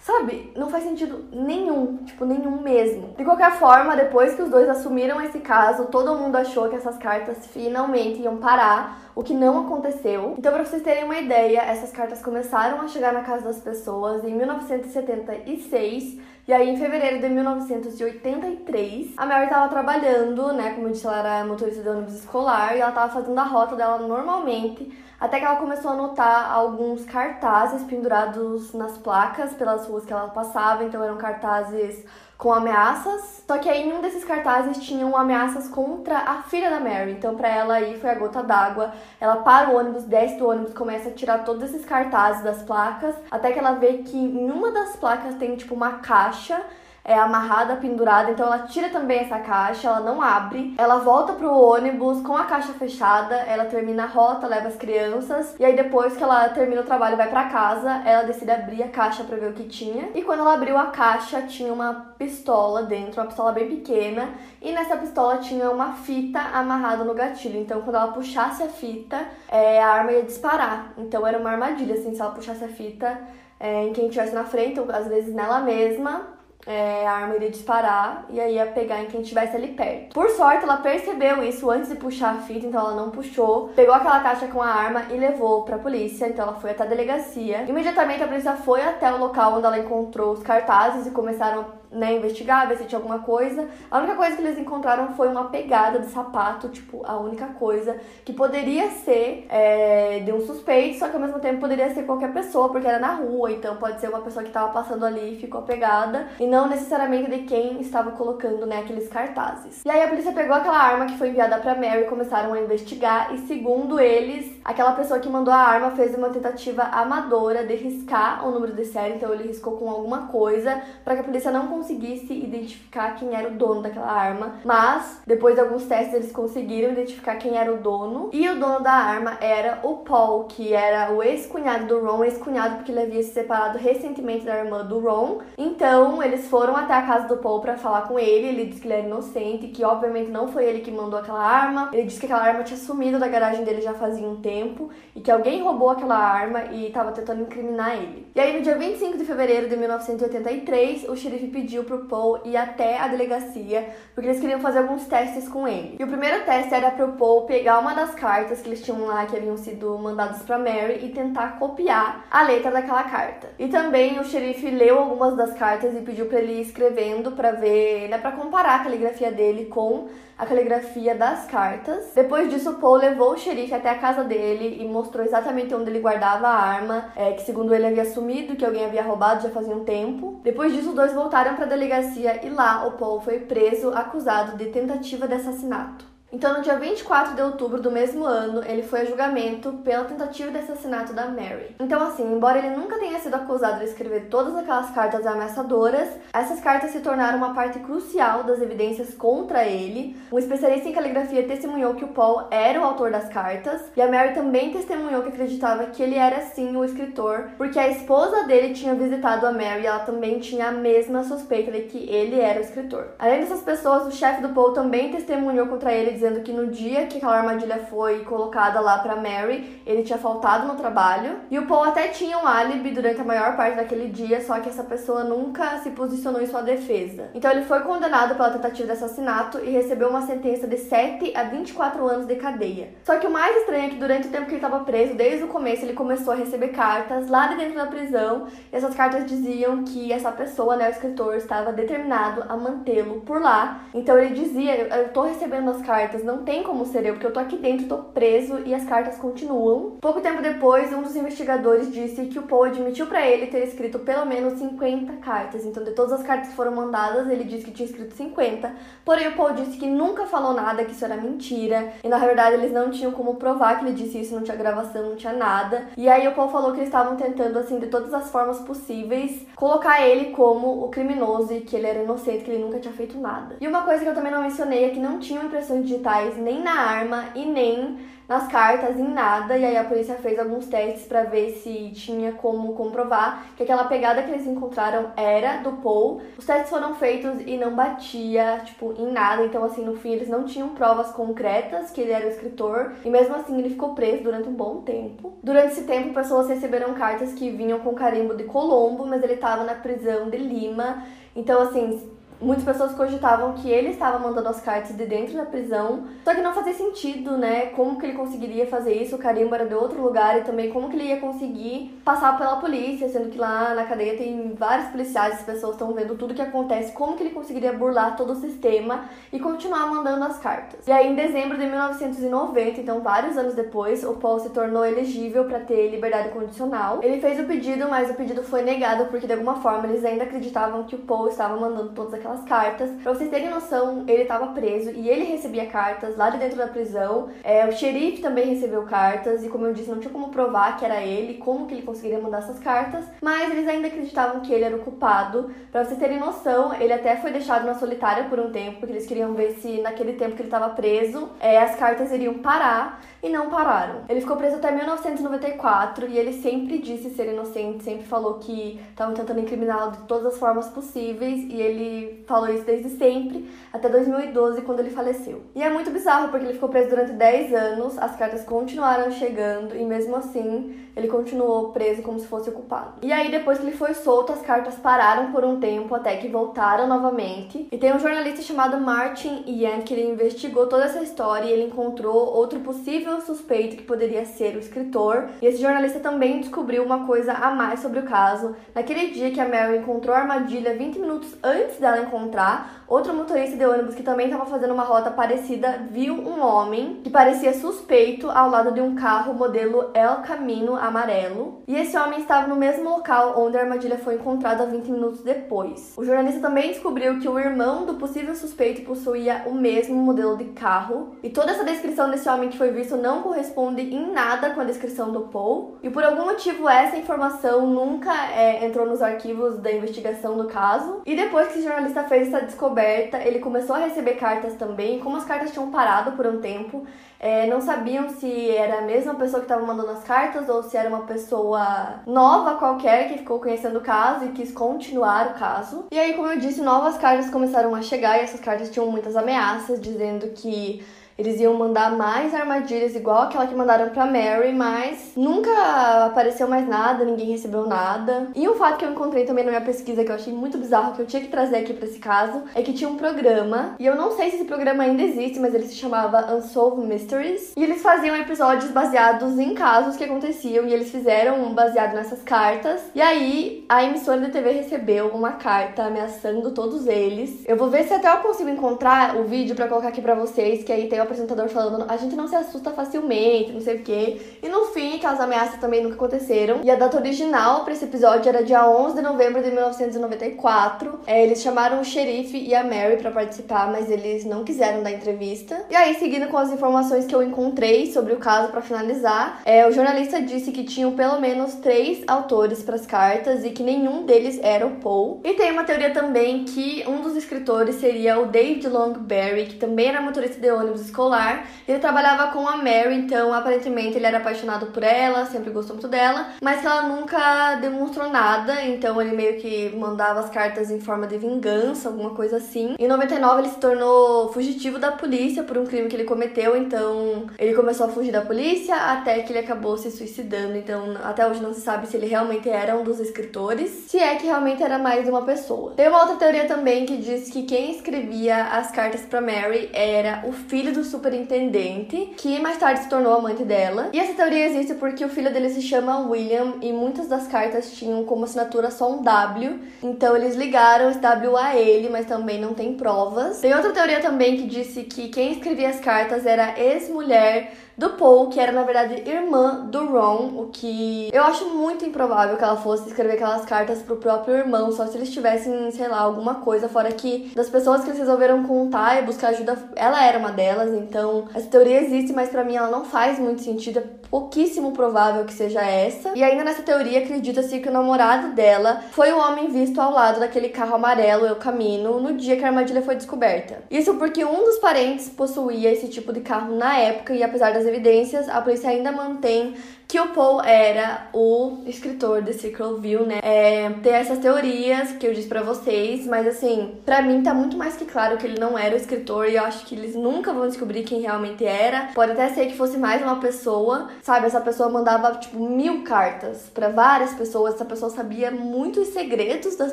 Sabe? 0.00 0.50
Não 0.56 0.70
faz 0.70 0.84
sentido 0.84 1.26
nenhum, 1.30 1.98
tipo, 1.98 2.24
nenhum 2.24 2.62
mesmo. 2.62 3.14
De 3.18 3.24
qualquer 3.24 3.52
forma, 3.58 3.94
depois 3.94 4.34
que 4.34 4.40
os 4.40 4.48
dois 4.48 4.66
assumiram 4.66 5.20
esse 5.20 5.40
caso, 5.40 5.86
todo 5.86 6.14
mundo 6.14 6.36
achou 6.36 6.70
que 6.70 6.76
essas 6.76 6.96
cartas 6.96 7.46
finalmente 7.46 8.22
iam 8.22 8.38
parar, 8.38 9.10
o 9.14 9.22
que 9.22 9.34
não 9.34 9.66
aconteceu. 9.66 10.34
Então, 10.38 10.52
para 10.52 10.64
vocês 10.64 10.82
terem 10.82 11.04
uma 11.04 11.18
ideia, 11.18 11.60
essas 11.60 11.92
cartas 11.92 12.22
começaram 12.22 12.80
a 12.80 12.88
chegar 12.88 13.12
na 13.12 13.20
casa 13.20 13.44
das 13.44 13.58
pessoas 13.58 14.24
em 14.24 14.34
1976. 14.34 16.18
E 16.48 16.52
aí, 16.52 16.70
em 16.70 16.78
fevereiro 16.78 17.20
de 17.20 17.28
1983, 17.28 19.12
a 19.18 19.26
Mary 19.26 19.44
estava 19.44 19.68
trabalhando, 19.68 20.50
né? 20.54 20.72
Como 20.74 20.88
eu 20.88 20.92
disse, 20.92 21.06
ela 21.06 21.18
era 21.18 21.44
motorista 21.44 21.82
de 21.82 21.88
ônibus 21.88 22.14
escolar 22.14 22.74
e 22.74 22.80
ela 22.80 22.88
estava 22.88 23.12
fazendo 23.12 23.38
a 23.38 23.44
rota 23.44 23.76
dela 23.76 23.98
normalmente 23.98 24.90
até 25.20 25.38
que 25.38 25.44
ela 25.44 25.56
começou 25.56 25.90
a 25.90 25.94
notar 25.94 26.50
alguns 26.50 27.04
cartazes 27.04 27.82
pendurados 27.84 28.72
nas 28.72 28.96
placas 28.96 29.52
pelas 29.52 29.86
ruas 29.86 30.06
que 30.06 30.12
ela 30.12 30.28
passava, 30.28 30.82
então 30.82 31.04
eram 31.04 31.18
cartazes 31.18 32.04
com 32.38 32.50
ameaças. 32.50 33.44
Só 33.46 33.58
que 33.58 33.68
aí 33.68 33.86
em 33.86 33.92
um 33.92 34.00
desses 34.00 34.24
cartazes 34.24 34.78
tinham 34.78 35.14
ameaças 35.14 35.68
contra 35.68 36.16
a 36.16 36.42
filha 36.42 36.70
da 36.70 36.80
Mary. 36.80 37.12
Então 37.12 37.36
para 37.36 37.48
ela 37.48 37.74
aí 37.74 38.00
foi 38.00 38.08
a 38.08 38.14
gota 38.14 38.42
d'água. 38.42 38.92
Ela 39.20 39.36
para 39.36 39.68
o 39.68 39.76
ônibus, 39.76 40.04
desce 40.04 40.38
do 40.38 40.48
ônibus, 40.48 40.72
começa 40.72 41.10
a 41.10 41.12
tirar 41.12 41.44
todos 41.44 41.64
esses 41.64 41.84
cartazes 41.84 42.42
das 42.42 42.62
placas, 42.62 43.14
até 43.30 43.52
que 43.52 43.58
ela 43.58 43.72
vê 43.72 43.98
que 43.98 44.16
em 44.16 44.50
uma 44.50 44.72
das 44.72 44.96
placas 44.96 45.34
tem 45.34 45.54
tipo 45.54 45.74
uma 45.74 45.98
caixa 45.98 46.62
é 47.04 47.14
amarrada, 47.18 47.76
pendurada, 47.76 48.30
então 48.30 48.46
ela 48.46 48.60
tira 48.60 48.88
também 48.90 49.20
essa 49.20 49.38
caixa, 49.38 49.88
ela 49.88 50.00
não 50.00 50.20
abre, 50.20 50.74
ela 50.78 50.98
volta 50.98 51.32
pro 51.32 51.50
ônibus 51.50 52.20
com 52.22 52.36
a 52.36 52.44
caixa 52.44 52.72
fechada, 52.74 53.34
ela 53.34 53.64
termina 53.64 54.04
a 54.04 54.06
rota, 54.06 54.46
leva 54.46 54.68
as 54.68 54.76
crianças, 54.76 55.56
e 55.58 55.64
aí 55.64 55.74
depois 55.74 56.16
que 56.16 56.22
ela 56.22 56.48
termina 56.50 56.82
o 56.82 56.84
trabalho 56.84 57.16
vai 57.16 57.28
para 57.28 57.48
casa, 57.48 58.02
ela 58.04 58.22
decide 58.24 58.50
abrir 58.50 58.82
a 58.82 58.88
caixa 58.88 59.24
para 59.24 59.36
ver 59.36 59.50
o 59.50 59.54
que 59.54 59.64
tinha. 59.64 60.10
E 60.14 60.22
quando 60.22 60.40
ela 60.40 60.54
abriu 60.54 60.76
a 60.76 60.86
caixa, 60.86 61.42
tinha 61.42 61.72
uma 61.72 62.14
pistola 62.18 62.82
dentro, 62.82 63.20
uma 63.20 63.26
pistola 63.26 63.52
bem 63.52 63.68
pequena, 63.68 64.28
e 64.60 64.72
nessa 64.72 64.96
pistola 64.96 65.38
tinha 65.38 65.70
uma 65.70 65.94
fita 65.94 66.38
amarrada 66.38 67.04
no 67.04 67.14
gatilho. 67.14 67.58
Então 67.58 67.80
quando 67.82 67.96
ela 67.96 68.12
puxasse 68.12 68.62
a 68.62 68.68
fita, 68.68 69.26
é, 69.48 69.82
a 69.82 69.88
arma 69.88 70.12
ia 70.12 70.22
disparar. 70.22 70.92
Então 70.98 71.26
era 71.26 71.38
uma 71.38 71.50
armadilha, 71.50 71.94
assim, 71.94 72.14
se 72.14 72.20
ela 72.20 72.32
puxasse 72.32 72.64
a 72.64 72.68
fita 72.68 73.18
é, 73.58 73.84
em 73.84 73.92
quem 73.92 74.06
estivesse 74.06 74.34
na 74.34 74.44
frente, 74.44 74.78
ou 74.80 74.90
às 74.90 75.06
vezes 75.06 75.34
nela 75.34 75.60
mesma, 75.60 76.39
é, 76.66 77.06
a 77.06 77.12
arma 77.12 77.36
iria 77.36 77.50
disparar 77.50 78.26
e 78.30 78.40
aí 78.40 78.54
ia 78.54 78.66
pegar 78.66 79.02
em 79.02 79.06
quem 79.06 79.22
estivesse 79.22 79.56
ali 79.56 79.68
perto. 79.68 80.14
Por 80.14 80.28
sorte, 80.30 80.64
ela 80.64 80.78
percebeu 80.78 81.42
isso 81.42 81.70
antes 81.70 81.88
de 81.88 81.96
puxar 81.96 82.34
a 82.34 82.38
fita, 82.42 82.66
então 82.66 82.80
ela 82.80 82.94
não 82.94 83.10
puxou. 83.10 83.68
Pegou 83.74 83.94
aquela 83.94 84.20
caixa 84.20 84.46
com 84.48 84.60
a 84.60 84.68
arma 84.68 85.04
e 85.10 85.16
levou 85.16 85.62
pra 85.62 85.78
polícia, 85.78 86.26
então 86.26 86.46
ela 86.46 86.60
foi 86.60 86.70
até 86.70 86.84
a 86.84 86.86
delegacia. 86.86 87.62
Imediatamente 87.62 88.22
a 88.22 88.28
polícia 88.28 88.52
foi 88.56 88.82
até 88.82 89.12
o 89.12 89.18
local 89.18 89.54
onde 89.54 89.66
ela 89.66 89.78
encontrou 89.78 90.32
os 90.32 90.42
cartazes 90.42 91.06
e 91.06 91.10
começaram 91.10 91.79
né, 91.92 92.16
investigar, 92.16 92.68
ver 92.68 92.78
se 92.78 92.84
tinha 92.84 92.98
alguma 92.98 93.20
coisa. 93.20 93.68
A 93.90 93.98
única 93.98 94.14
coisa 94.14 94.36
que 94.36 94.42
eles 94.42 94.58
encontraram 94.58 95.14
foi 95.14 95.28
uma 95.28 95.46
pegada 95.46 95.98
de 95.98 96.06
sapato, 96.06 96.68
tipo, 96.68 97.02
a 97.04 97.18
única 97.18 97.46
coisa 97.46 97.96
que 98.24 98.32
poderia 98.32 98.90
ser 98.90 99.46
é, 99.48 100.20
de 100.20 100.32
um 100.32 100.40
suspeito, 100.40 100.98
só 100.98 101.08
que 101.08 101.16
ao 101.16 101.20
mesmo 101.20 101.38
tempo 101.40 101.60
poderia 101.60 101.92
ser 101.92 102.04
qualquer 102.04 102.32
pessoa, 102.32 102.68
porque 102.68 102.86
era 102.86 102.98
na 102.98 103.14
rua, 103.14 103.50
então 103.50 103.76
pode 103.76 104.00
ser 104.00 104.08
uma 104.08 104.20
pessoa 104.20 104.42
que 104.42 104.50
estava 104.50 104.72
passando 104.72 105.04
ali 105.04 105.34
e 105.34 105.40
ficou 105.40 105.62
pegada, 105.62 106.28
e 106.38 106.46
não 106.46 106.68
necessariamente 106.68 107.30
de 107.30 107.38
quem 107.40 107.80
estava 107.80 108.12
colocando, 108.12 108.66
né, 108.66 108.78
aqueles 108.78 109.08
cartazes. 109.08 109.84
E 109.84 109.90
aí 109.90 110.02
a 110.02 110.08
polícia 110.08 110.32
pegou 110.32 110.54
aquela 110.54 110.78
arma 110.78 111.06
que 111.06 111.18
foi 111.18 111.28
enviada 111.30 111.58
para 111.58 111.74
Mary 111.74 112.02
e 112.02 112.04
começaram 112.04 112.52
a 112.52 112.60
investigar, 112.60 113.34
e 113.34 113.38
segundo 113.46 113.98
eles, 113.98 114.60
aquela 114.64 114.92
pessoa 114.92 115.18
que 115.18 115.28
mandou 115.28 115.52
a 115.52 115.58
arma 115.58 115.90
fez 115.92 116.14
uma 116.14 116.30
tentativa 116.30 116.82
amadora 116.84 117.64
de 117.64 117.74
riscar 117.74 118.46
o 118.46 118.52
número 118.52 118.72
de 118.72 118.84
série, 118.84 119.14
então 119.14 119.32
ele 119.32 119.48
riscou 119.48 119.76
com 119.76 119.90
alguma 119.90 120.28
coisa 120.28 120.82
para 121.04 121.14
que 121.14 121.20
a 121.20 121.24
polícia 121.24 121.50
não 121.50 121.79
conseguisse 121.80 122.34
identificar 122.34 123.14
quem 123.16 123.34
era 123.34 123.48
o 123.48 123.52
dono 123.52 123.80
daquela 123.80 124.12
arma, 124.12 124.56
mas 124.64 125.22
depois 125.26 125.54
de 125.54 125.62
alguns 125.62 125.86
testes 125.86 126.14
eles 126.14 126.32
conseguiram 126.32 126.92
identificar 126.92 127.36
quem 127.36 127.56
era 127.56 127.72
o 127.72 127.78
dono. 127.78 128.28
E 128.34 128.46
o 128.48 128.58
dono 128.60 128.80
da 128.80 128.92
arma 128.92 129.38
era 129.40 129.80
o 129.82 129.98
Paul, 129.98 130.44
que 130.44 130.74
era 130.74 131.10
o 131.10 131.22
ex-cunhado 131.22 131.86
do 131.86 132.04
Ron, 132.04 132.22
ex-cunhado 132.24 132.76
porque 132.76 132.92
ele 132.92 133.00
havia 133.00 133.22
se 133.22 133.32
separado 133.32 133.78
recentemente 133.78 134.44
da 134.44 134.58
irmã 134.58 134.84
do 134.84 134.98
Ron. 134.98 135.38
Então, 135.56 136.22
eles 136.22 136.48
foram 136.48 136.76
até 136.76 136.92
a 136.92 137.02
casa 137.02 137.26
do 137.26 137.38
Paul 137.38 137.60
para 137.60 137.78
falar 137.78 138.02
com 138.02 138.18
ele. 138.18 138.48
Ele 138.48 138.66
disse 138.66 138.80
que 138.80 138.86
ele 138.86 138.94
era 138.94 139.06
inocente, 139.06 139.68
que 139.68 139.82
obviamente 139.82 140.30
não 140.30 140.48
foi 140.48 140.66
ele 140.66 140.80
que 140.80 140.90
mandou 140.90 141.18
aquela 141.18 141.42
arma. 141.42 141.88
Ele 141.92 142.04
disse 142.04 142.20
que 142.20 142.26
aquela 142.26 142.42
arma 142.42 142.62
tinha 142.62 142.78
sumido 142.78 143.18
da 143.18 143.28
garagem 143.28 143.64
dele 143.64 143.80
já 143.80 143.94
fazia 143.94 144.28
um 144.28 144.36
tempo 144.36 144.90
e 145.16 145.20
que 145.20 145.30
alguém 145.30 145.62
roubou 145.62 145.90
aquela 145.90 146.18
arma 146.18 146.64
e 146.72 146.88
estava 146.88 147.12
tentando 147.12 147.42
incriminar 147.42 147.96
ele. 147.96 148.26
E 148.34 148.40
aí, 148.40 148.56
no 148.56 148.62
dia 148.62 148.76
25 148.76 149.16
de 149.16 149.24
fevereiro 149.24 149.68
de 149.68 149.76
1983, 149.76 151.08
o 151.08 151.16
xerife 151.16 151.46
pediu 151.46 151.69
pediu 151.70 151.84
pro 151.84 152.06
Paul 152.06 152.40
ir 152.44 152.56
até 152.56 152.98
a 152.98 153.06
delegacia, 153.06 153.90
porque 154.12 154.28
eles 154.28 154.40
queriam 154.40 154.58
fazer 154.58 154.80
alguns 154.80 155.06
testes 155.06 155.48
com 155.48 155.68
ele. 155.68 155.96
E 156.00 156.02
o 156.02 156.08
primeiro 156.08 156.44
teste 156.44 156.74
era 156.74 156.90
pro 156.90 157.12
Paul 157.12 157.42
pegar 157.42 157.78
uma 157.78 157.94
das 157.94 158.12
cartas 158.12 158.60
que 158.60 158.68
eles 158.68 158.82
tinham 158.82 159.06
lá, 159.06 159.24
que 159.24 159.36
haviam 159.36 159.56
sido 159.56 159.96
mandadas 159.96 160.42
para 160.42 160.58
Mary, 160.58 160.98
e 161.04 161.10
tentar 161.10 161.60
copiar 161.60 162.26
a 162.28 162.42
letra 162.42 162.72
daquela 162.72 163.04
carta. 163.04 163.50
E 163.56 163.68
também 163.68 164.18
o 164.18 164.24
xerife 164.24 164.68
leu 164.68 164.98
algumas 164.98 165.36
das 165.36 165.54
cartas 165.54 165.94
e 165.94 166.00
pediu 166.00 166.26
para 166.26 166.40
ele 166.40 166.54
ir 166.54 166.62
escrevendo 166.62 167.30
para 167.32 167.52
ver, 167.52 168.08
né, 168.08 168.18
para 168.18 168.32
comparar 168.32 168.80
a 168.80 168.84
caligrafia 168.84 169.30
dele 169.30 169.66
com 169.66 170.08
a 170.40 170.46
caligrafia 170.46 171.14
das 171.14 171.44
cartas. 171.44 172.12
Depois 172.14 172.48
disso, 172.50 172.72
Paul 172.74 172.96
levou 172.96 173.32
o 173.32 173.38
xerife 173.38 173.74
até 173.74 173.90
a 173.90 173.98
casa 173.98 174.24
dele 174.24 174.78
e 174.80 174.88
mostrou 174.88 175.24
exatamente 175.24 175.74
onde 175.74 175.90
ele 175.90 176.00
guardava 176.00 176.48
a 176.48 176.58
arma, 176.58 177.12
é, 177.14 177.32
que 177.32 177.42
segundo 177.42 177.74
ele 177.74 177.86
havia 177.86 178.06
sumido, 178.06 178.56
que 178.56 178.64
alguém 178.64 178.86
havia 178.86 179.02
roubado 179.02 179.42
já 179.42 179.50
fazia 179.50 179.76
um 179.76 179.84
tempo. 179.84 180.40
Depois 180.42 180.72
disso, 180.72 180.88
os 180.88 180.94
dois 180.94 181.12
voltaram 181.12 181.54
para 181.54 181.66
a 181.66 181.68
delegacia 181.68 182.44
e 182.44 182.48
lá 182.48 182.86
o 182.86 182.92
Paul 182.92 183.20
foi 183.20 183.40
preso 183.40 183.90
acusado 183.90 184.56
de 184.56 184.66
tentativa 184.70 185.28
de 185.28 185.34
assassinato. 185.34 186.06
Então, 186.32 186.56
no 186.56 186.62
dia 186.62 186.76
24 186.76 187.34
de 187.34 187.42
outubro 187.42 187.80
do 187.80 187.90
mesmo 187.90 188.24
ano, 188.24 188.62
ele 188.64 188.82
foi 188.82 189.00
a 189.00 189.04
julgamento 189.04 189.72
pela 189.84 190.04
tentativa 190.04 190.50
de 190.52 190.58
assassinato 190.58 191.12
da 191.12 191.26
Mary. 191.26 191.74
Então, 191.80 192.00
assim, 192.00 192.22
embora 192.22 192.58
ele 192.58 192.76
nunca 192.76 192.98
tenha 193.00 193.18
sido 193.18 193.34
acusado 193.34 193.80
de 193.80 193.86
escrever 193.86 194.28
todas 194.30 194.56
aquelas 194.56 194.90
cartas 194.90 195.26
ameaçadoras, 195.26 196.08
essas 196.32 196.60
cartas 196.60 196.92
se 196.92 197.00
tornaram 197.00 197.36
uma 197.36 197.52
parte 197.52 197.80
crucial 197.80 198.44
das 198.44 198.62
evidências 198.62 199.12
contra 199.12 199.64
ele. 199.64 200.16
Um 200.30 200.38
especialista 200.38 200.88
em 200.88 200.92
caligrafia 200.92 201.42
testemunhou 201.42 201.94
que 201.94 202.04
o 202.04 202.08
Paul 202.08 202.46
era 202.48 202.80
o 202.80 202.84
autor 202.84 203.10
das 203.10 203.28
cartas, 203.28 203.82
e 203.96 204.00
a 204.00 204.08
Mary 204.08 204.32
também 204.32 204.70
testemunhou 204.70 205.22
que 205.22 205.30
acreditava 205.30 205.86
que 205.86 206.00
ele 206.00 206.14
era 206.14 206.42
sim 206.42 206.76
o 206.76 206.84
escritor, 206.84 207.50
porque 207.58 207.78
a 207.78 207.88
esposa 207.88 208.44
dele 208.44 208.72
tinha 208.72 208.94
visitado 208.94 209.46
a 209.46 209.52
Mary 209.52 209.82
e 209.82 209.86
ela 209.86 210.00
também 210.00 210.38
tinha 210.38 210.68
a 210.68 210.72
mesma 210.72 211.24
suspeita 211.24 211.72
de 211.72 211.80
que 211.82 212.08
ele 212.08 212.40
era 212.40 212.60
o 212.60 212.62
escritor. 212.62 213.08
Além 213.18 213.40
dessas 213.40 213.62
pessoas, 213.62 214.06
o 214.06 214.16
chefe 214.16 214.40
do 214.40 214.50
Paul 214.50 214.72
também 214.72 215.10
testemunhou 215.10 215.66
contra 215.66 215.92
ele 215.92 216.19
dizendo 216.20 216.40
que 216.40 216.52
no 216.52 216.66
dia 216.66 217.06
que 217.06 217.16
aquela 217.16 217.38
armadilha 217.38 217.78
foi 217.88 218.20
colocada 218.24 218.78
lá 218.78 218.98
para 218.98 219.16
Mary, 219.16 219.80
ele 219.86 220.02
tinha 220.02 220.18
faltado 220.18 220.68
no 220.68 220.74
trabalho. 220.74 221.36
E 221.50 221.58
o 221.58 221.66
Paul 221.66 221.84
até 221.84 222.08
tinha 222.08 222.38
um 222.38 222.46
álibi 222.46 222.90
durante 222.90 223.20
a 223.20 223.24
maior 223.24 223.56
parte 223.56 223.76
daquele 223.76 224.10
dia, 224.10 224.42
só 224.42 224.60
que 224.60 224.68
essa 224.68 224.84
pessoa 224.84 225.24
nunca 225.24 225.78
se 225.78 225.90
posicionou 225.90 226.42
em 226.42 226.46
sua 226.46 226.60
defesa. 226.60 227.30
Então 227.34 227.50
ele 227.50 227.62
foi 227.62 227.80
condenado 227.80 228.34
pela 228.34 228.50
tentativa 228.50 228.86
de 228.86 228.92
assassinato 228.92 229.58
e 229.64 229.70
recebeu 229.70 230.10
uma 230.10 230.20
sentença 230.22 230.66
de 230.66 230.76
7 230.76 231.34
a 231.34 231.44
24 231.44 232.06
anos 232.06 232.26
de 232.26 232.36
cadeia. 232.36 232.90
Só 233.02 233.16
que 233.16 233.26
o 233.26 233.30
mais 233.30 233.56
estranho 233.56 233.86
é 233.86 233.88
que 233.88 233.96
durante 233.96 234.28
o 234.28 234.30
tempo 234.30 234.44
que 234.44 234.52
ele 234.52 234.64
estava 234.64 234.84
preso, 234.84 235.14
desde 235.14 235.44
o 235.44 235.48
começo 235.48 235.84
ele 235.84 235.94
começou 235.94 236.34
a 236.34 236.36
receber 236.36 236.68
cartas 236.68 237.28
lá 237.28 237.46
de 237.46 237.56
dentro 237.56 237.76
da 237.76 237.86
prisão, 237.86 238.46
e 238.70 238.76
essas 238.76 238.94
cartas 238.94 239.24
diziam 239.24 239.84
que 239.84 240.12
essa 240.12 240.30
pessoa, 240.30 240.76
né, 240.76 240.88
o 240.88 240.90
escritor, 240.90 241.34
estava 241.36 241.72
determinado 241.72 242.44
a 242.46 242.56
mantê-lo 242.56 243.22
por 243.22 243.40
lá. 243.40 243.84
Então 243.94 244.18
ele 244.18 244.34
dizia: 244.34 244.76
"Eu 244.76 245.08
tô 245.08 245.22
recebendo 245.22 245.70
as 245.70 245.80
cartas 245.80 246.09
cartas 246.10 246.24
não 246.24 246.38
tem 246.38 246.64
como 246.64 246.84
ser 246.84 247.06
eu, 247.06 247.12
porque 247.14 247.26
eu 247.26 247.32
tô 247.32 247.38
aqui 247.38 247.56
dentro, 247.56 247.86
tô 247.86 247.98
preso 247.98 248.60
e 248.66 248.74
as 248.74 248.84
cartas 248.84 249.16
continuam. 249.16 249.96
Pouco 250.00 250.20
tempo 250.20 250.42
depois, 250.42 250.92
um 250.92 251.02
dos 251.02 251.14
investigadores 251.14 251.92
disse 251.92 252.26
que 252.26 252.38
o 252.38 252.42
Paul 252.42 252.64
admitiu 252.64 253.06
para 253.06 253.26
ele 253.26 253.46
ter 253.46 253.62
escrito 253.62 254.00
pelo 254.00 254.26
menos 254.26 254.58
50 254.58 255.12
cartas. 255.18 255.64
Então, 255.64 255.84
de 255.84 255.92
todas 255.92 256.12
as 256.12 256.22
cartas 256.22 256.48
que 256.48 256.56
foram 256.56 256.72
mandadas, 256.72 257.28
ele 257.30 257.44
disse 257.44 257.64
que 257.64 257.70
tinha 257.70 257.86
escrito 257.86 258.14
50. 258.14 258.74
Porém, 259.04 259.28
o 259.28 259.36
Paul 259.36 259.52
disse 259.52 259.78
que 259.78 259.86
nunca 259.86 260.26
falou 260.26 260.52
nada, 260.52 260.84
que 260.84 260.90
isso 260.92 261.04
era 261.04 261.16
mentira. 261.16 261.92
E 262.02 262.08
na 262.08 262.18
verdade, 262.18 262.56
eles 262.56 262.72
não 262.72 262.90
tinham 262.90 263.12
como 263.12 263.36
provar 263.36 263.78
que 263.78 263.84
ele 263.84 263.94
disse 263.94 264.20
isso, 264.20 264.34
não 264.34 264.42
tinha 264.42 264.56
gravação, 264.56 265.10
não 265.10 265.16
tinha 265.16 265.32
nada. 265.32 265.86
E 265.96 266.08
aí 266.08 266.26
o 266.26 266.32
Paul 266.32 266.48
falou 266.48 266.72
que 266.72 266.78
eles 266.78 266.88
estavam 266.88 267.16
tentando, 267.16 267.56
assim, 267.56 267.78
de 267.78 267.86
todas 267.86 268.12
as 268.12 268.30
formas 268.30 268.58
possíveis, 268.58 269.46
colocar 269.54 270.04
ele 270.04 270.32
como 270.32 270.84
o 270.84 270.88
criminoso 270.88 271.52
e 271.54 271.60
que 271.60 271.76
ele 271.76 271.86
era 271.86 272.02
inocente, 272.02 272.42
que 272.42 272.50
ele 272.50 272.64
nunca 272.64 272.80
tinha 272.80 272.92
feito 272.92 273.16
nada. 273.16 273.56
E 273.60 273.68
uma 273.68 273.82
coisa 273.82 274.02
que 274.02 274.08
eu 274.08 274.14
também 274.14 274.32
não 274.32 274.42
mencionei 274.42 274.86
é 274.86 274.88
que 274.88 274.98
não 274.98 275.20
tinham 275.20 275.44
impressões 275.44 275.86
de 275.86 275.99
digitais 276.00 276.36
nem 276.36 276.62
na 276.62 276.72
arma 276.72 277.26
e 277.34 277.44
nem 277.44 277.98
nas 278.26 278.46
cartas, 278.46 278.96
em 278.96 279.08
nada, 279.08 279.58
e 279.58 279.64
aí 279.64 279.76
a 279.76 279.82
polícia 279.82 280.14
fez 280.14 280.38
alguns 280.38 280.66
testes 280.66 281.04
para 281.04 281.24
ver 281.24 281.50
se 281.50 281.90
tinha 281.90 282.30
como 282.30 282.74
comprovar 282.74 283.44
que 283.56 283.64
aquela 283.64 283.86
pegada 283.86 284.22
que 284.22 284.30
eles 284.30 284.46
encontraram 284.46 285.10
era 285.16 285.56
do 285.56 285.72
Paul. 285.82 286.22
Os 286.38 286.46
testes 286.46 286.70
foram 286.70 286.94
feitos 286.94 287.40
e 287.44 287.56
não 287.56 287.74
batia, 287.74 288.62
tipo, 288.64 288.94
em 288.96 289.10
nada, 289.10 289.44
então 289.44 289.64
assim, 289.64 289.84
no 289.84 289.96
fim 289.96 290.12
eles 290.12 290.28
não 290.28 290.44
tinham 290.44 290.68
provas 290.68 291.10
concretas 291.10 291.90
que 291.90 292.00
ele 292.00 292.12
era 292.12 292.24
o 292.24 292.30
escritor, 292.30 292.92
e 293.04 293.10
mesmo 293.10 293.34
assim 293.34 293.58
ele 293.58 293.70
ficou 293.70 293.96
preso 293.96 294.22
durante 294.22 294.48
um 294.48 294.54
bom 294.54 294.82
tempo. 294.82 295.32
Durante 295.42 295.72
esse 295.72 295.82
tempo, 295.82 296.14
pessoas 296.14 296.48
receberam 296.48 296.94
cartas 296.94 297.32
que 297.32 297.50
vinham 297.50 297.80
com 297.80 297.94
carimbo 297.94 298.36
de 298.36 298.44
Colombo, 298.44 299.04
mas 299.06 299.24
ele 299.24 299.34
estava 299.34 299.64
na 299.64 299.74
prisão 299.74 300.30
de 300.30 300.36
Lima. 300.36 301.04
Então, 301.34 301.62
assim, 301.62 302.00
muitas 302.40 302.64
pessoas 302.64 302.92
cogitavam 302.92 303.52
que 303.52 303.70
ele 303.70 303.90
estava 303.90 304.18
mandando 304.18 304.48
as 304.48 304.60
cartas 304.60 304.96
de 304.96 305.04
dentro 305.04 305.36
da 305.36 305.44
prisão, 305.44 306.04
só 306.24 306.34
que 306.34 306.40
não 306.40 306.54
fazia 306.54 306.72
sentido, 306.72 307.36
né? 307.36 307.66
Como 307.66 307.98
que 307.98 308.06
ele 308.06 308.16
conseguiria 308.16 308.66
fazer 308.66 308.94
isso? 308.94 309.16
O 309.16 309.18
carimbo 309.18 309.54
era 309.54 309.66
de 309.66 309.74
outro 309.74 310.00
lugar 310.00 310.38
e 310.38 310.42
também 310.42 310.70
como 310.70 310.88
que 310.88 310.96
ele 310.96 311.08
ia 311.08 311.20
conseguir 311.20 312.00
passar 312.04 312.38
pela 312.38 312.56
polícia, 312.56 313.08
sendo 313.08 313.30
que 313.30 313.38
lá 313.38 313.74
na 313.74 313.84
cadeia 313.84 314.16
tem 314.16 314.54
vários 314.54 314.88
policiais, 314.88 315.34
as 315.34 315.42
pessoas 315.42 315.72
estão 315.72 315.92
vendo 315.92 316.16
tudo 316.16 316.34
que 316.34 316.42
acontece, 316.42 316.92
como 316.92 317.16
que 317.16 317.22
ele 317.22 317.34
conseguiria 317.34 317.72
burlar 317.72 318.16
todo 318.16 318.32
o 318.32 318.36
sistema 318.36 319.04
e 319.32 319.38
continuar 319.38 319.86
mandando 319.86 320.24
as 320.24 320.38
cartas. 320.38 320.86
E 320.86 320.92
aí 320.92 321.08
em 321.08 321.14
dezembro 321.14 321.58
de 321.58 321.66
1990, 321.66 322.80
então 322.80 323.00
vários 323.00 323.36
anos 323.36 323.54
depois, 323.54 324.04
o 324.04 324.14
Paul 324.14 324.40
se 324.40 324.50
tornou 324.50 324.84
elegível 324.84 325.44
para 325.44 325.60
ter 325.60 325.90
liberdade 325.90 326.30
condicional. 326.30 327.00
Ele 327.02 327.20
fez 327.20 327.38
o 327.40 327.44
pedido, 327.44 327.88
mas 327.88 328.10
o 328.10 328.14
pedido 328.14 328.42
foi 328.42 328.62
negado 328.62 329.06
porque 329.06 329.26
de 329.26 329.32
alguma 329.32 329.56
forma 329.56 329.86
eles 329.86 330.04
ainda 330.04 330.24
acreditavam 330.24 330.84
que 330.84 330.94
o 330.94 331.00
Paul 331.00 331.28
estava 331.28 331.56
mandando 331.56 331.90
todas 331.90 332.14
aquelas 332.14 332.29
aquelas 332.30 332.44
cartas. 332.44 332.90
Pra 333.02 333.12
vocês 333.12 333.30
terem 333.30 333.50
noção, 333.50 334.04
ele 334.06 334.22
estava 334.22 334.48
preso 334.48 334.90
e 334.90 335.08
ele 335.08 335.24
recebia 335.24 335.66
cartas 335.66 336.16
lá 336.16 336.30
de 336.30 336.38
dentro 336.38 336.56
da 336.56 336.68
prisão. 336.68 337.30
É, 337.42 337.66
o 337.66 337.72
xerife 337.72 338.22
também 338.22 338.46
recebeu 338.46 338.82
cartas 338.84 339.44
e, 339.44 339.48
como 339.48 339.66
eu 339.66 339.72
disse, 339.72 339.90
não 339.90 339.98
tinha 339.98 340.12
como 340.12 340.28
provar 340.28 340.76
que 340.76 340.84
era 340.84 341.02
ele, 341.02 341.34
como 341.38 341.66
que 341.66 341.74
ele 341.74 341.82
conseguiria 341.82 342.20
mandar 342.20 342.38
essas 342.38 342.58
cartas, 342.58 343.04
mas 343.20 343.50
eles 343.50 343.66
ainda 343.66 343.88
acreditavam 343.88 344.40
que 344.40 344.52
ele 344.52 344.64
era 344.64 344.76
o 344.76 344.80
culpado. 344.80 345.50
Pra 345.70 345.84
vocês 345.84 345.98
terem 345.98 346.18
noção, 346.18 346.74
ele 346.74 346.92
até 346.92 347.16
foi 347.16 347.30
deixado 347.30 347.66
na 347.66 347.74
solitária 347.74 348.24
por 348.24 348.38
um 348.38 348.50
tempo, 348.50 348.78
porque 348.78 348.92
eles 348.92 349.06
queriam 349.06 349.34
ver 349.34 349.52
se 349.60 349.80
naquele 349.80 350.14
tempo 350.14 350.36
que 350.36 350.42
ele 350.42 350.48
estava 350.48 350.70
preso, 350.70 351.30
é, 351.40 351.58
as 351.58 351.74
cartas 351.76 352.12
iriam 352.12 352.34
parar 352.34 353.00
e 353.22 353.28
não 353.28 353.50
pararam. 353.50 354.02
Ele 354.08 354.20
ficou 354.20 354.36
preso 354.36 354.56
até 354.56 354.70
1994 354.70 356.06
e 356.08 356.18
ele 356.18 356.32
sempre 356.32 356.78
disse 356.78 357.10
ser 357.10 357.32
inocente, 357.32 357.84
sempre 357.84 358.06
falou 358.06 358.34
que 358.34 358.80
estavam 358.90 359.14
tentando 359.14 359.40
incriminá-lo 359.40 359.92
de 359.92 359.98
todas 360.04 360.26
as 360.26 360.38
formas 360.38 360.68
possíveis 360.68 361.44
e 361.48 361.60
ele 361.60 362.24
falou 362.26 362.48
isso 362.48 362.64
desde 362.64 362.90
sempre, 362.90 363.48
até 363.72 363.88
2012, 363.88 364.62
quando 364.62 364.80
ele 364.80 364.90
faleceu. 364.90 365.42
E 365.54 365.62
é 365.62 365.70
muito 365.70 365.90
bizarro 365.90 366.28
porque 366.28 366.46
ele 366.46 366.54
ficou 366.54 366.68
preso 366.68 366.90
durante 366.90 367.12
10 367.12 367.54
anos, 367.54 367.98
as 367.98 368.16
cartas 368.16 368.44
continuaram 368.44 369.10
chegando 369.10 369.76
e 369.76 369.84
mesmo 369.84 370.16
assim 370.16 370.74
ele 370.96 371.08
continuou 371.08 371.70
preso 371.70 372.02
como 372.02 372.18
se 372.18 372.26
fosse 372.26 372.50
o 372.50 372.52
culpado. 372.52 372.94
E 373.02 373.12
aí, 373.12 373.30
depois 373.30 373.58
que 373.58 373.64
ele 373.64 373.76
foi 373.76 373.94
solto, 373.94 374.32
as 374.32 374.42
cartas 374.42 374.74
pararam 374.74 375.32
por 375.32 375.44
um 375.44 375.58
tempo 375.60 375.94
até 375.94 376.16
que 376.16 376.28
voltaram 376.28 376.86
novamente. 376.86 377.68
E 377.70 377.78
tem 377.78 377.94
um 377.94 377.98
jornalista 377.98 378.42
chamado 378.42 378.78
Martin 378.78 379.44
Ian 379.46 379.80
que 379.80 379.94
ele 379.94 380.10
investigou 380.10 380.66
toda 380.66 380.84
essa 380.84 381.02
história 381.02 381.46
e 381.46 381.52
ele 381.52 381.64
encontrou 381.64 382.34
outro 382.34 382.60
possível 382.60 383.09
suspeito 383.18 383.76
que 383.76 383.82
poderia 383.82 384.26
ser 384.26 384.56
o 384.56 384.58
escritor. 384.58 385.28
E 385.40 385.46
esse 385.46 385.62
jornalista 385.62 386.00
também 386.00 386.40
descobriu 386.40 386.84
uma 386.84 387.06
coisa 387.06 387.32
a 387.32 387.50
mais 387.50 387.80
sobre 387.80 388.00
o 388.00 388.02
caso. 388.02 388.54
Naquele 388.74 389.06
dia 389.12 389.30
que 389.30 389.40
a 389.40 389.48
Mary 389.48 389.78
encontrou 389.78 390.14
a 390.14 390.18
armadilha 390.18 390.76
20 390.76 390.98
minutos 390.98 391.34
antes 391.42 391.78
dela 391.78 392.02
encontrar, 392.02 392.84
outro 392.86 393.14
motorista 393.14 393.56
de 393.56 393.64
ônibus 393.64 393.94
que 393.94 394.02
também 394.02 394.26
estava 394.26 394.44
fazendo 394.44 394.74
uma 394.74 394.82
rota 394.82 395.10
parecida 395.10 395.86
viu 395.90 396.14
um 396.14 396.42
homem 396.42 397.00
que 397.02 397.08
parecia 397.08 397.54
suspeito 397.54 398.30
ao 398.30 398.50
lado 398.50 398.72
de 398.72 398.80
um 398.80 398.94
carro 398.94 399.32
modelo 399.32 399.90
El 399.94 400.16
Camino 400.16 400.76
amarelo. 400.76 401.62
E 401.66 401.76
esse 401.76 401.96
homem 401.96 402.20
estava 402.20 402.46
no 402.46 402.56
mesmo 402.56 402.90
local 402.90 403.40
onde 403.40 403.56
a 403.56 403.60
armadilha 403.60 403.96
foi 403.98 404.16
encontrada 404.16 404.66
20 404.66 404.90
minutos 404.90 405.22
depois. 405.22 405.94
O 405.96 406.04
jornalista 406.04 406.40
também 406.40 406.68
descobriu 406.68 407.18
que 407.18 407.28
o 407.28 407.38
irmão 407.38 407.86
do 407.86 407.94
possível 407.94 408.34
suspeito 408.34 408.82
possuía 408.82 409.44
o 409.46 409.54
mesmo 409.54 409.94
modelo 409.96 410.36
de 410.36 410.44
carro. 410.46 411.16
E 411.22 411.30
toda 411.30 411.52
essa 411.52 411.64
descrição 411.64 412.10
desse 412.10 412.28
homem 412.28 412.48
que 412.48 412.58
foi 412.58 412.70
visto 412.70 412.96
não 413.00 413.22
corresponde 413.22 413.82
em 413.82 414.12
nada 414.12 414.50
com 414.50 414.60
a 414.60 414.64
descrição 414.64 415.10
do 415.10 415.22
Paul. 415.22 415.78
E 415.82 415.90
por 415.90 416.04
algum 416.04 416.26
motivo 416.26 416.68
essa 416.68 416.96
informação 416.96 417.66
nunca 417.66 418.12
é, 418.32 418.66
entrou 418.66 418.86
nos 418.86 419.02
arquivos 419.02 419.58
da 419.58 419.72
investigação 419.72 420.36
do 420.36 420.44
caso. 420.46 421.02
E 421.06 421.16
depois 421.16 421.48
que 421.48 421.58
esse 421.58 421.66
jornalista 421.66 422.04
fez 422.04 422.28
essa 422.28 422.44
descoberta, 422.44 423.18
ele 423.18 423.38
começou 423.38 423.76
a 423.76 423.80
receber 423.80 424.14
cartas 424.14 424.54
também. 424.54 425.00
Como 425.00 425.16
as 425.16 425.24
cartas 425.24 425.52
tinham 425.52 425.70
parado 425.70 426.12
por 426.12 426.26
um 426.26 426.40
tempo, 426.40 426.86
é, 427.18 427.46
não 427.46 427.60
sabiam 427.60 428.08
se 428.08 428.50
era 428.50 428.78
a 428.78 428.82
mesma 428.82 429.14
pessoa 429.14 429.40
que 429.40 429.44
estava 429.44 429.64
mandando 429.64 429.90
as 429.90 430.02
cartas 430.02 430.48
ou 430.48 430.62
se 430.62 430.76
era 430.76 430.88
uma 430.88 431.02
pessoa 431.02 432.00
nova 432.06 432.54
qualquer 432.54 433.08
que 433.08 433.18
ficou 433.18 433.38
conhecendo 433.38 433.78
o 433.78 433.82
caso 433.82 434.24
e 434.24 434.28
quis 434.32 434.50
continuar 434.52 435.32
o 435.32 435.38
caso. 435.38 435.84
E 435.90 435.98
aí, 435.98 436.14
como 436.14 436.28
eu 436.28 436.38
disse, 436.38 436.62
novas 436.62 436.96
cartas 436.96 437.28
começaram 437.30 437.74
a 437.74 437.82
chegar 437.82 438.18
e 438.18 438.22
essas 438.22 438.40
cartas 438.40 438.70
tinham 438.70 438.90
muitas 438.90 439.16
ameaças, 439.16 439.80
dizendo 439.80 440.28
que 440.28 440.82
eles 441.20 441.38
iam 441.38 441.54
mandar 441.54 441.96
mais 441.96 442.34
armadilhas 442.34 442.96
igual 442.96 443.22
aquela 443.22 443.46
que 443.46 443.54
mandaram 443.54 443.90
para 443.90 444.06
Mary, 444.06 444.52
mas 444.52 445.12
nunca 445.14 446.06
apareceu 446.06 446.48
mais 446.48 446.66
nada, 446.66 447.04
ninguém 447.04 447.26
recebeu 447.26 447.66
nada. 447.66 448.28
E 448.34 448.48
um 448.48 448.54
fato 448.54 448.78
que 448.78 448.84
eu 448.84 448.90
encontrei 448.90 449.24
também 449.24 449.44
na 449.44 449.50
minha 449.50 449.60
pesquisa 449.60 450.02
que 450.02 450.10
eu 450.10 450.14
achei 450.14 450.32
muito 450.32 450.56
bizarro 450.56 450.94
que 450.94 451.02
eu 451.02 451.06
tinha 451.06 451.22
que 451.22 451.28
trazer 451.28 451.56
aqui 451.56 451.74
para 451.74 451.86
esse 451.86 451.98
caso 451.98 452.42
é 452.54 452.62
que 452.62 452.72
tinha 452.72 452.88
um 452.88 452.96
programa, 452.96 453.74
e 453.78 453.84
eu 453.84 453.94
não 453.94 454.12
sei 454.12 454.30
se 454.30 454.36
esse 454.36 454.44
programa 454.46 454.82
ainda 454.82 455.02
existe, 455.02 455.38
mas 455.38 455.54
ele 455.54 455.66
se 455.66 455.74
chamava 455.74 456.34
Unsolved 456.34 456.86
Mysteries, 456.86 457.52
e 457.54 457.62
eles 457.62 457.82
faziam 457.82 458.16
episódios 458.16 458.70
baseados 458.70 459.38
em 459.38 459.54
casos 459.54 459.96
que 459.96 460.04
aconteciam 460.04 460.66
e 460.66 460.72
eles 460.72 460.90
fizeram 460.90 461.42
um 461.42 461.52
baseado 461.52 461.94
nessas 461.94 462.22
cartas. 462.22 462.80
E 462.94 463.02
aí 463.02 463.64
a 463.68 463.84
emissora 463.84 464.20
de 464.22 464.30
TV 464.30 464.52
recebeu 464.52 465.08
uma 465.08 465.32
carta 465.32 465.84
ameaçando 465.84 466.52
todos 466.52 466.86
eles. 466.86 467.44
Eu 467.46 467.56
vou 467.56 467.68
ver 467.68 467.84
se 467.84 467.92
até 467.92 468.10
eu 468.10 468.18
consigo 468.18 468.48
encontrar 468.48 469.16
o 469.16 469.24
vídeo 469.24 469.54
para 469.54 469.68
colocar 469.68 469.88
aqui 469.88 470.00
para 470.00 470.14
vocês, 470.14 470.64
que 470.64 470.72
aí 470.72 470.88
tem 470.88 470.98
o 470.98 471.02
apresentador 471.10 471.48
falando, 471.48 471.84
a 471.88 471.96
gente 471.96 472.14
não 472.14 472.28
se 472.28 472.36
assusta 472.36 472.70
facilmente, 472.70 473.52
não 473.52 473.60
sei 473.60 473.76
o 473.76 473.82
quê. 473.82 474.20
E 474.42 474.48
no 474.48 474.66
fim, 474.66 474.96
aquelas 474.96 475.20
ameaças 475.20 475.60
também 475.60 475.82
nunca 475.82 475.96
aconteceram. 475.96 476.60
E 476.62 476.70
a 476.70 476.76
data 476.76 476.96
original 476.96 477.64
para 477.64 477.72
esse 477.72 477.84
episódio 477.84 478.28
era 478.28 478.44
dia 478.44 478.68
11 478.68 478.94
de 478.94 479.02
novembro 479.02 479.42
de 479.42 479.50
1994. 479.50 481.00
É, 481.06 481.24
eles 481.24 481.42
chamaram 481.42 481.80
o 481.80 481.84
xerife 481.84 482.38
e 482.38 482.54
a 482.54 482.62
Mary 482.62 482.96
para 482.96 483.10
participar, 483.10 483.70
mas 483.70 483.90
eles 483.90 484.24
não 484.24 484.44
quiseram 484.44 484.82
dar 484.82 484.92
entrevista. 484.92 485.64
E 485.68 485.76
aí, 485.76 485.94
seguindo 485.96 486.28
com 486.28 486.38
as 486.38 486.52
informações 486.52 487.06
que 487.06 487.14
eu 487.14 487.22
encontrei 487.22 487.90
sobre 487.92 488.12
o 488.12 488.18
caso 488.18 488.50
para 488.50 488.60
finalizar, 488.60 489.42
é, 489.44 489.66
o 489.66 489.72
jornalista 489.72 490.22
disse 490.22 490.52
que 490.52 490.64
tinham 490.64 490.92
pelo 490.92 491.20
menos 491.20 491.54
três 491.54 492.02
autores 492.06 492.62
para 492.62 492.76
as 492.76 492.86
cartas 492.86 493.44
e 493.44 493.50
que 493.50 493.62
nenhum 493.62 494.04
deles 494.04 494.38
era 494.42 494.66
o 494.66 494.76
Paul. 494.76 495.20
E 495.24 495.34
tem 495.34 495.50
uma 495.50 495.64
teoria 495.64 495.90
também 495.90 496.44
que 496.44 496.84
um 496.86 497.00
dos 497.00 497.16
escritores 497.16 497.76
seria 497.76 498.20
o 498.20 498.26
David 498.26 498.68
Longberry, 498.68 499.46
que 499.46 499.56
também 499.56 499.88
era 499.88 500.00
motorista 500.00 500.40
de 500.40 500.50
ônibus 500.50 500.90
escolar. 501.00 501.46
Ele 501.66 501.78
trabalhava 501.78 502.32
com 502.32 502.46
a 502.46 502.56
Mary, 502.56 502.94
então 502.94 503.32
aparentemente 503.32 503.96
ele 503.96 504.06
era 504.06 504.18
apaixonado 504.18 504.66
por 504.66 504.82
ela, 504.82 505.24
sempre 505.26 505.50
gostou 505.50 505.76
muito 505.76 505.88
dela, 505.88 506.30
mas 506.42 506.64
ela 506.64 506.82
nunca 506.82 507.54
demonstrou 507.56 508.10
nada, 508.10 508.62
então 508.64 509.00
ele 509.00 509.16
meio 509.16 509.40
que 509.40 509.74
mandava 509.76 510.20
as 510.20 510.28
cartas 510.28 510.70
em 510.70 510.80
forma 510.80 511.06
de 511.06 511.16
vingança, 511.16 511.88
alguma 511.88 512.10
coisa 512.10 512.36
assim. 512.36 512.74
Em 512.78 512.86
99 512.86 513.42
ele 513.42 513.48
se 513.48 513.58
tornou 513.58 514.32
fugitivo 514.32 514.78
da 514.78 514.92
polícia 514.92 515.42
por 515.42 515.56
um 515.56 515.64
crime 515.64 515.88
que 515.88 515.96
ele 515.96 516.04
cometeu, 516.04 516.56
então 516.56 517.26
ele 517.38 517.54
começou 517.54 517.86
a 517.86 517.88
fugir 517.88 518.12
da 518.12 518.20
polícia 518.20 518.74
até 518.74 519.20
que 519.20 519.32
ele 519.32 519.38
acabou 519.38 519.76
se 519.78 519.90
suicidando, 519.90 520.56
então 520.56 520.96
até 521.04 521.26
hoje 521.26 521.40
não 521.40 521.54
se 521.54 521.60
sabe 521.60 521.86
se 521.86 521.96
ele 521.96 522.06
realmente 522.06 522.48
era 522.48 522.76
um 522.76 522.82
dos 522.82 522.98
escritores, 523.00 523.70
se 523.86 523.98
é 523.98 524.16
que 524.16 524.26
realmente 524.26 524.62
era 524.62 524.78
mais 524.78 525.08
uma 525.08 525.22
pessoa. 525.22 525.72
Tem 525.76 525.88
uma 525.88 526.00
outra 526.00 526.16
teoria 526.16 526.46
também 526.46 526.84
que 526.84 526.96
diz 526.96 527.30
que 527.30 527.44
quem 527.44 527.76
escrevia 527.76 528.44
as 528.44 528.70
cartas 528.72 529.02
para 529.02 529.20
Mary 529.20 529.70
era 529.72 530.24
o 530.26 530.32
filho 530.32 530.72
do 530.72 530.79
superintendente, 530.84 532.12
que 532.16 532.38
mais 532.38 532.56
tarde 532.58 532.80
se 532.80 532.88
tornou 532.88 533.14
amante 533.14 533.44
dela. 533.44 533.90
E 533.92 533.98
essa 533.98 534.14
teoria 534.14 534.46
existe 534.46 534.74
porque 534.74 535.04
o 535.04 535.08
filho 535.08 535.32
dele 535.32 535.50
se 535.50 535.62
chama 535.62 536.00
William 536.08 536.54
e 536.60 536.72
muitas 536.72 537.08
das 537.08 537.26
cartas 537.26 537.72
tinham 537.72 538.04
como 538.04 538.24
assinatura 538.24 538.70
só 538.70 538.90
um 538.90 539.02
W. 539.02 539.58
Então 539.82 540.16
eles 540.16 540.36
ligaram 540.36 540.90
esse 540.90 541.00
W 541.00 541.36
a 541.36 541.56
ele, 541.56 541.88
mas 541.88 542.06
também 542.06 542.40
não 542.40 542.54
tem 542.54 542.74
provas. 542.74 543.40
Tem 543.40 543.54
outra 543.54 543.72
teoria 543.72 544.00
também 544.00 544.36
que 544.36 544.44
disse 544.44 544.82
que 544.84 545.08
quem 545.08 545.32
escrevia 545.32 545.70
as 545.70 545.80
cartas 545.80 546.26
era 546.26 546.58
ex-mulher 546.58 547.52
do 547.80 547.88
Paul, 547.90 548.28
que 548.28 548.38
era 548.38 548.52
na 548.52 548.62
verdade 548.62 549.08
irmã 549.08 549.64
do 549.64 549.86
Ron, 549.86 550.32
o 550.36 550.50
que 550.52 551.08
eu 551.10 551.22
acho 551.22 551.46
muito 551.46 551.82
improvável 551.82 552.36
que 552.36 552.44
ela 552.44 552.58
fosse 552.58 552.88
escrever 552.88 553.14
aquelas 553.14 553.46
cartas 553.46 553.80
pro 553.80 553.96
próprio 553.96 554.36
irmão, 554.36 554.70
só 554.70 554.86
se 554.86 554.98
eles 554.98 555.10
tivessem, 555.10 555.70
sei 555.70 555.88
lá, 555.88 555.98
alguma 555.98 556.34
coisa 556.34 556.68
fora 556.68 556.92
que 556.92 557.32
das 557.34 557.48
pessoas 557.48 557.80
que 557.80 557.88
eles 557.88 557.98
resolveram 557.98 558.42
contar 558.42 559.02
e 559.02 559.06
buscar 559.06 559.28
ajuda, 559.28 559.56
ela 559.74 560.04
era 560.04 560.18
uma 560.18 560.30
delas, 560.30 560.74
então 560.74 561.24
essa 561.34 561.46
teoria 561.46 561.80
existe, 561.80 562.12
mas 562.12 562.28
para 562.28 562.44
mim 562.44 562.56
ela 562.56 562.68
não 562.68 562.84
faz 562.84 563.18
muito 563.18 563.40
sentido, 563.40 563.78
é 563.78 563.84
pouquíssimo 564.10 564.72
provável 564.72 565.24
que 565.24 565.32
seja 565.32 565.62
essa. 565.62 566.12
E 566.14 566.22
ainda 566.22 566.44
nessa 566.44 566.62
teoria 566.62 566.98
acredita-se 566.98 567.60
que 567.60 567.68
o 567.68 567.72
namorado 567.72 568.34
dela 568.34 568.82
foi 568.90 569.10
o 569.10 569.18
homem 569.18 569.48
visto 569.48 569.80
ao 569.80 569.92
lado 569.92 570.20
daquele 570.20 570.50
carro 570.50 570.74
amarelo 570.74 571.24
Eu 571.24 571.36
Camino 571.36 571.98
no 571.98 572.12
dia 572.14 572.36
que 572.36 572.44
a 572.44 572.48
armadilha 572.48 572.82
foi 572.82 572.96
descoberta. 572.96 573.62
Isso 573.70 573.94
porque 573.94 574.22
um 574.24 574.44
dos 574.44 574.58
parentes 574.58 575.08
possuía 575.08 575.72
esse 575.72 575.88
tipo 575.88 576.12
de 576.12 576.20
carro 576.20 576.54
na 576.56 576.76
época 576.76 577.14
e 577.14 577.22
apesar 577.22 577.54
das 577.54 577.69
evidências, 577.70 578.28
a 578.28 578.40
polícia 578.40 578.68
ainda 578.68 578.92
mantém 578.92 579.54
que 579.90 579.98
o 579.98 580.06
Paul 580.10 580.40
era 580.40 581.08
o 581.12 581.64
escritor 581.66 582.22
de 582.22 582.32
Circleville, 582.32 583.06
né? 583.06 583.18
É, 583.22 583.68
tem 583.82 583.92
essas 583.92 584.20
teorias 584.20 584.92
que 584.92 585.04
eu 585.04 585.12
disse 585.12 585.26
para 585.26 585.42
vocês, 585.42 586.06
mas 586.06 586.28
assim, 586.28 586.76
para 586.86 587.02
mim 587.02 587.24
tá 587.24 587.34
muito 587.34 587.56
mais 587.56 587.74
que 587.74 587.84
claro 587.84 588.16
que 588.16 588.24
ele 588.24 588.38
não 588.38 588.56
era 588.56 588.72
o 588.72 588.78
escritor 588.78 589.28
e 589.28 589.34
eu 589.34 589.42
acho 589.42 589.66
que 589.66 589.74
eles 589.74 589.96
nunca 589.96 590.32
vão 590.32 590.46
descobrir 590.46 590.84
quem 590.84 591.00
realmente 591.00 591.44
era. 591.44 591.88
Pode 591.92 592.12
até 592.12 592.28
ser 592.28 592.46
que 592.46 592.56
fosse 592.56 592.78
mais 592.78 593.02
uma 593.02 593.16
pessoa, 593.16 593.88
sabe? 594.00 594.26
Essa 594.26 594.40
pessoa 594.40 594.68
mandava 594.68 595.12
tipo 595.16 595.40
mil 595.40 595.82
cartas 595.82 596.48
para 596.54 596.68
várias 596.68 597.12
pessoas, 597.14 597.54
essa 597.54 597.64
pessoa 597.64 597.90
sabia 597.90 598.30
muitos 598.30 598.88
segredos 598.88 599.56
das 599.56 599.72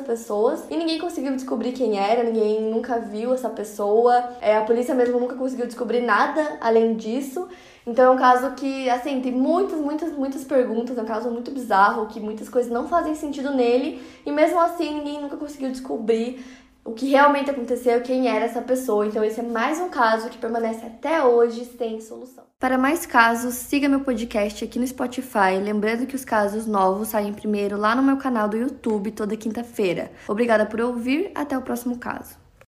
pessoas 0.00 0.64
e 0.68 0.76
ninguém 0.76 0.98
conseguiu 0.98 1.30
descobrir 1.36 1.70
quem 1.70 1.96
era, 1.96 2.24
ninguém 2.24 2.60
nunca 2.60 2.98
viu 2.98 3.32
essa 3.32 3.48
pessoa, 3.48 4.30
é, 4.40 4.56
a 4.56 4.62
polícia 4.62 4.96
mesmo 4.96 5.20
nunca 5.20 5.36
conseguiu 5.36 5.66
descobrir 5.66 6.00
nada 6.00 6.58
além 6.60 6.96
disso. 6.96 7.46
Então 7.88 8.04
é 8.04 8.10
um 8.10 8.18
caso 8.18 8.50
que, 8.50 8.88
assim, 8.90 9.18
tem 9.22 9.32
muitas, 9.32 9.80
muitas, 9.80 10.12
muitas 10.12 10.44
perguntas, 10.44 10.98
é 10.98 11.02
um 11.02 11.06
caso 11.06 11.30
muito 11.30 11.50
bizarro, 11.50 12.06
que 12.06 12.20
muitas 12.20 12.46
coisas 12.46 12.70
não 12.70 12.86
fazem 12.86 13.14
sentido 13.14 13.50
nele, 13.54 14.02
e 14.26 14.30
mesmo 14.30 14.60
assim 14.60 14.92
ninguém 14.94 15.22
nunca 15.22 15.38
conseguiu 15.38 15.70
descobrir 15.70 16.44
o 16.84 16.92
que 16.92 17.08
realmente 17.08 17.50
aconteceu, 17.50 18.02
quem 18.02 18.28
era 18.28 18.44
essa 18.44 18.60
pessoa. 18.60 19.06
Então 19.06 19.24
esse 19.24 19.40
é 19.40 19.42
mais 19.42 19.80
um 19.80 19.88
caso 19.88 20.28
que 20.28 20.36
permanece 20.36 20.84
até 20.84 21.24
hoje 21.24 21.64
sem 21.64 21.98
solução. 22.02 22.44
Para 22.58 22.76
mais 22.76 23.06
casos, 23.06 23.54
siga 23.54 23.88
meu 23.88 24.00
podcast 24.00 24.62
aqui 24.62 24.78
no 24.78 24.86
Spotify, 24.86 25.58
lembrando 25.62 26.06
que 26.06 26.16
os 26.16 26.26
casos 26.26 26.66
novos 26.66 27.08
saem 27.08 27.32
primeiro 27.32 27.78
lá 27.78 27.94
no 27.94 28.02
meu 28.02 28.18
canal 28.18 28.48
do 28.50 28.56
YouTube 28.56 29.12
toda 29.12 29.36
quinta-feira. 29.36 30.12
Obrigada 30.28 30.66
por 30.66 30.80
ouvir, 30.80 31.30
até 31.34 31.56
o 31.56 31.62
próximo 31.62 31.96
caso. 31.98 32.47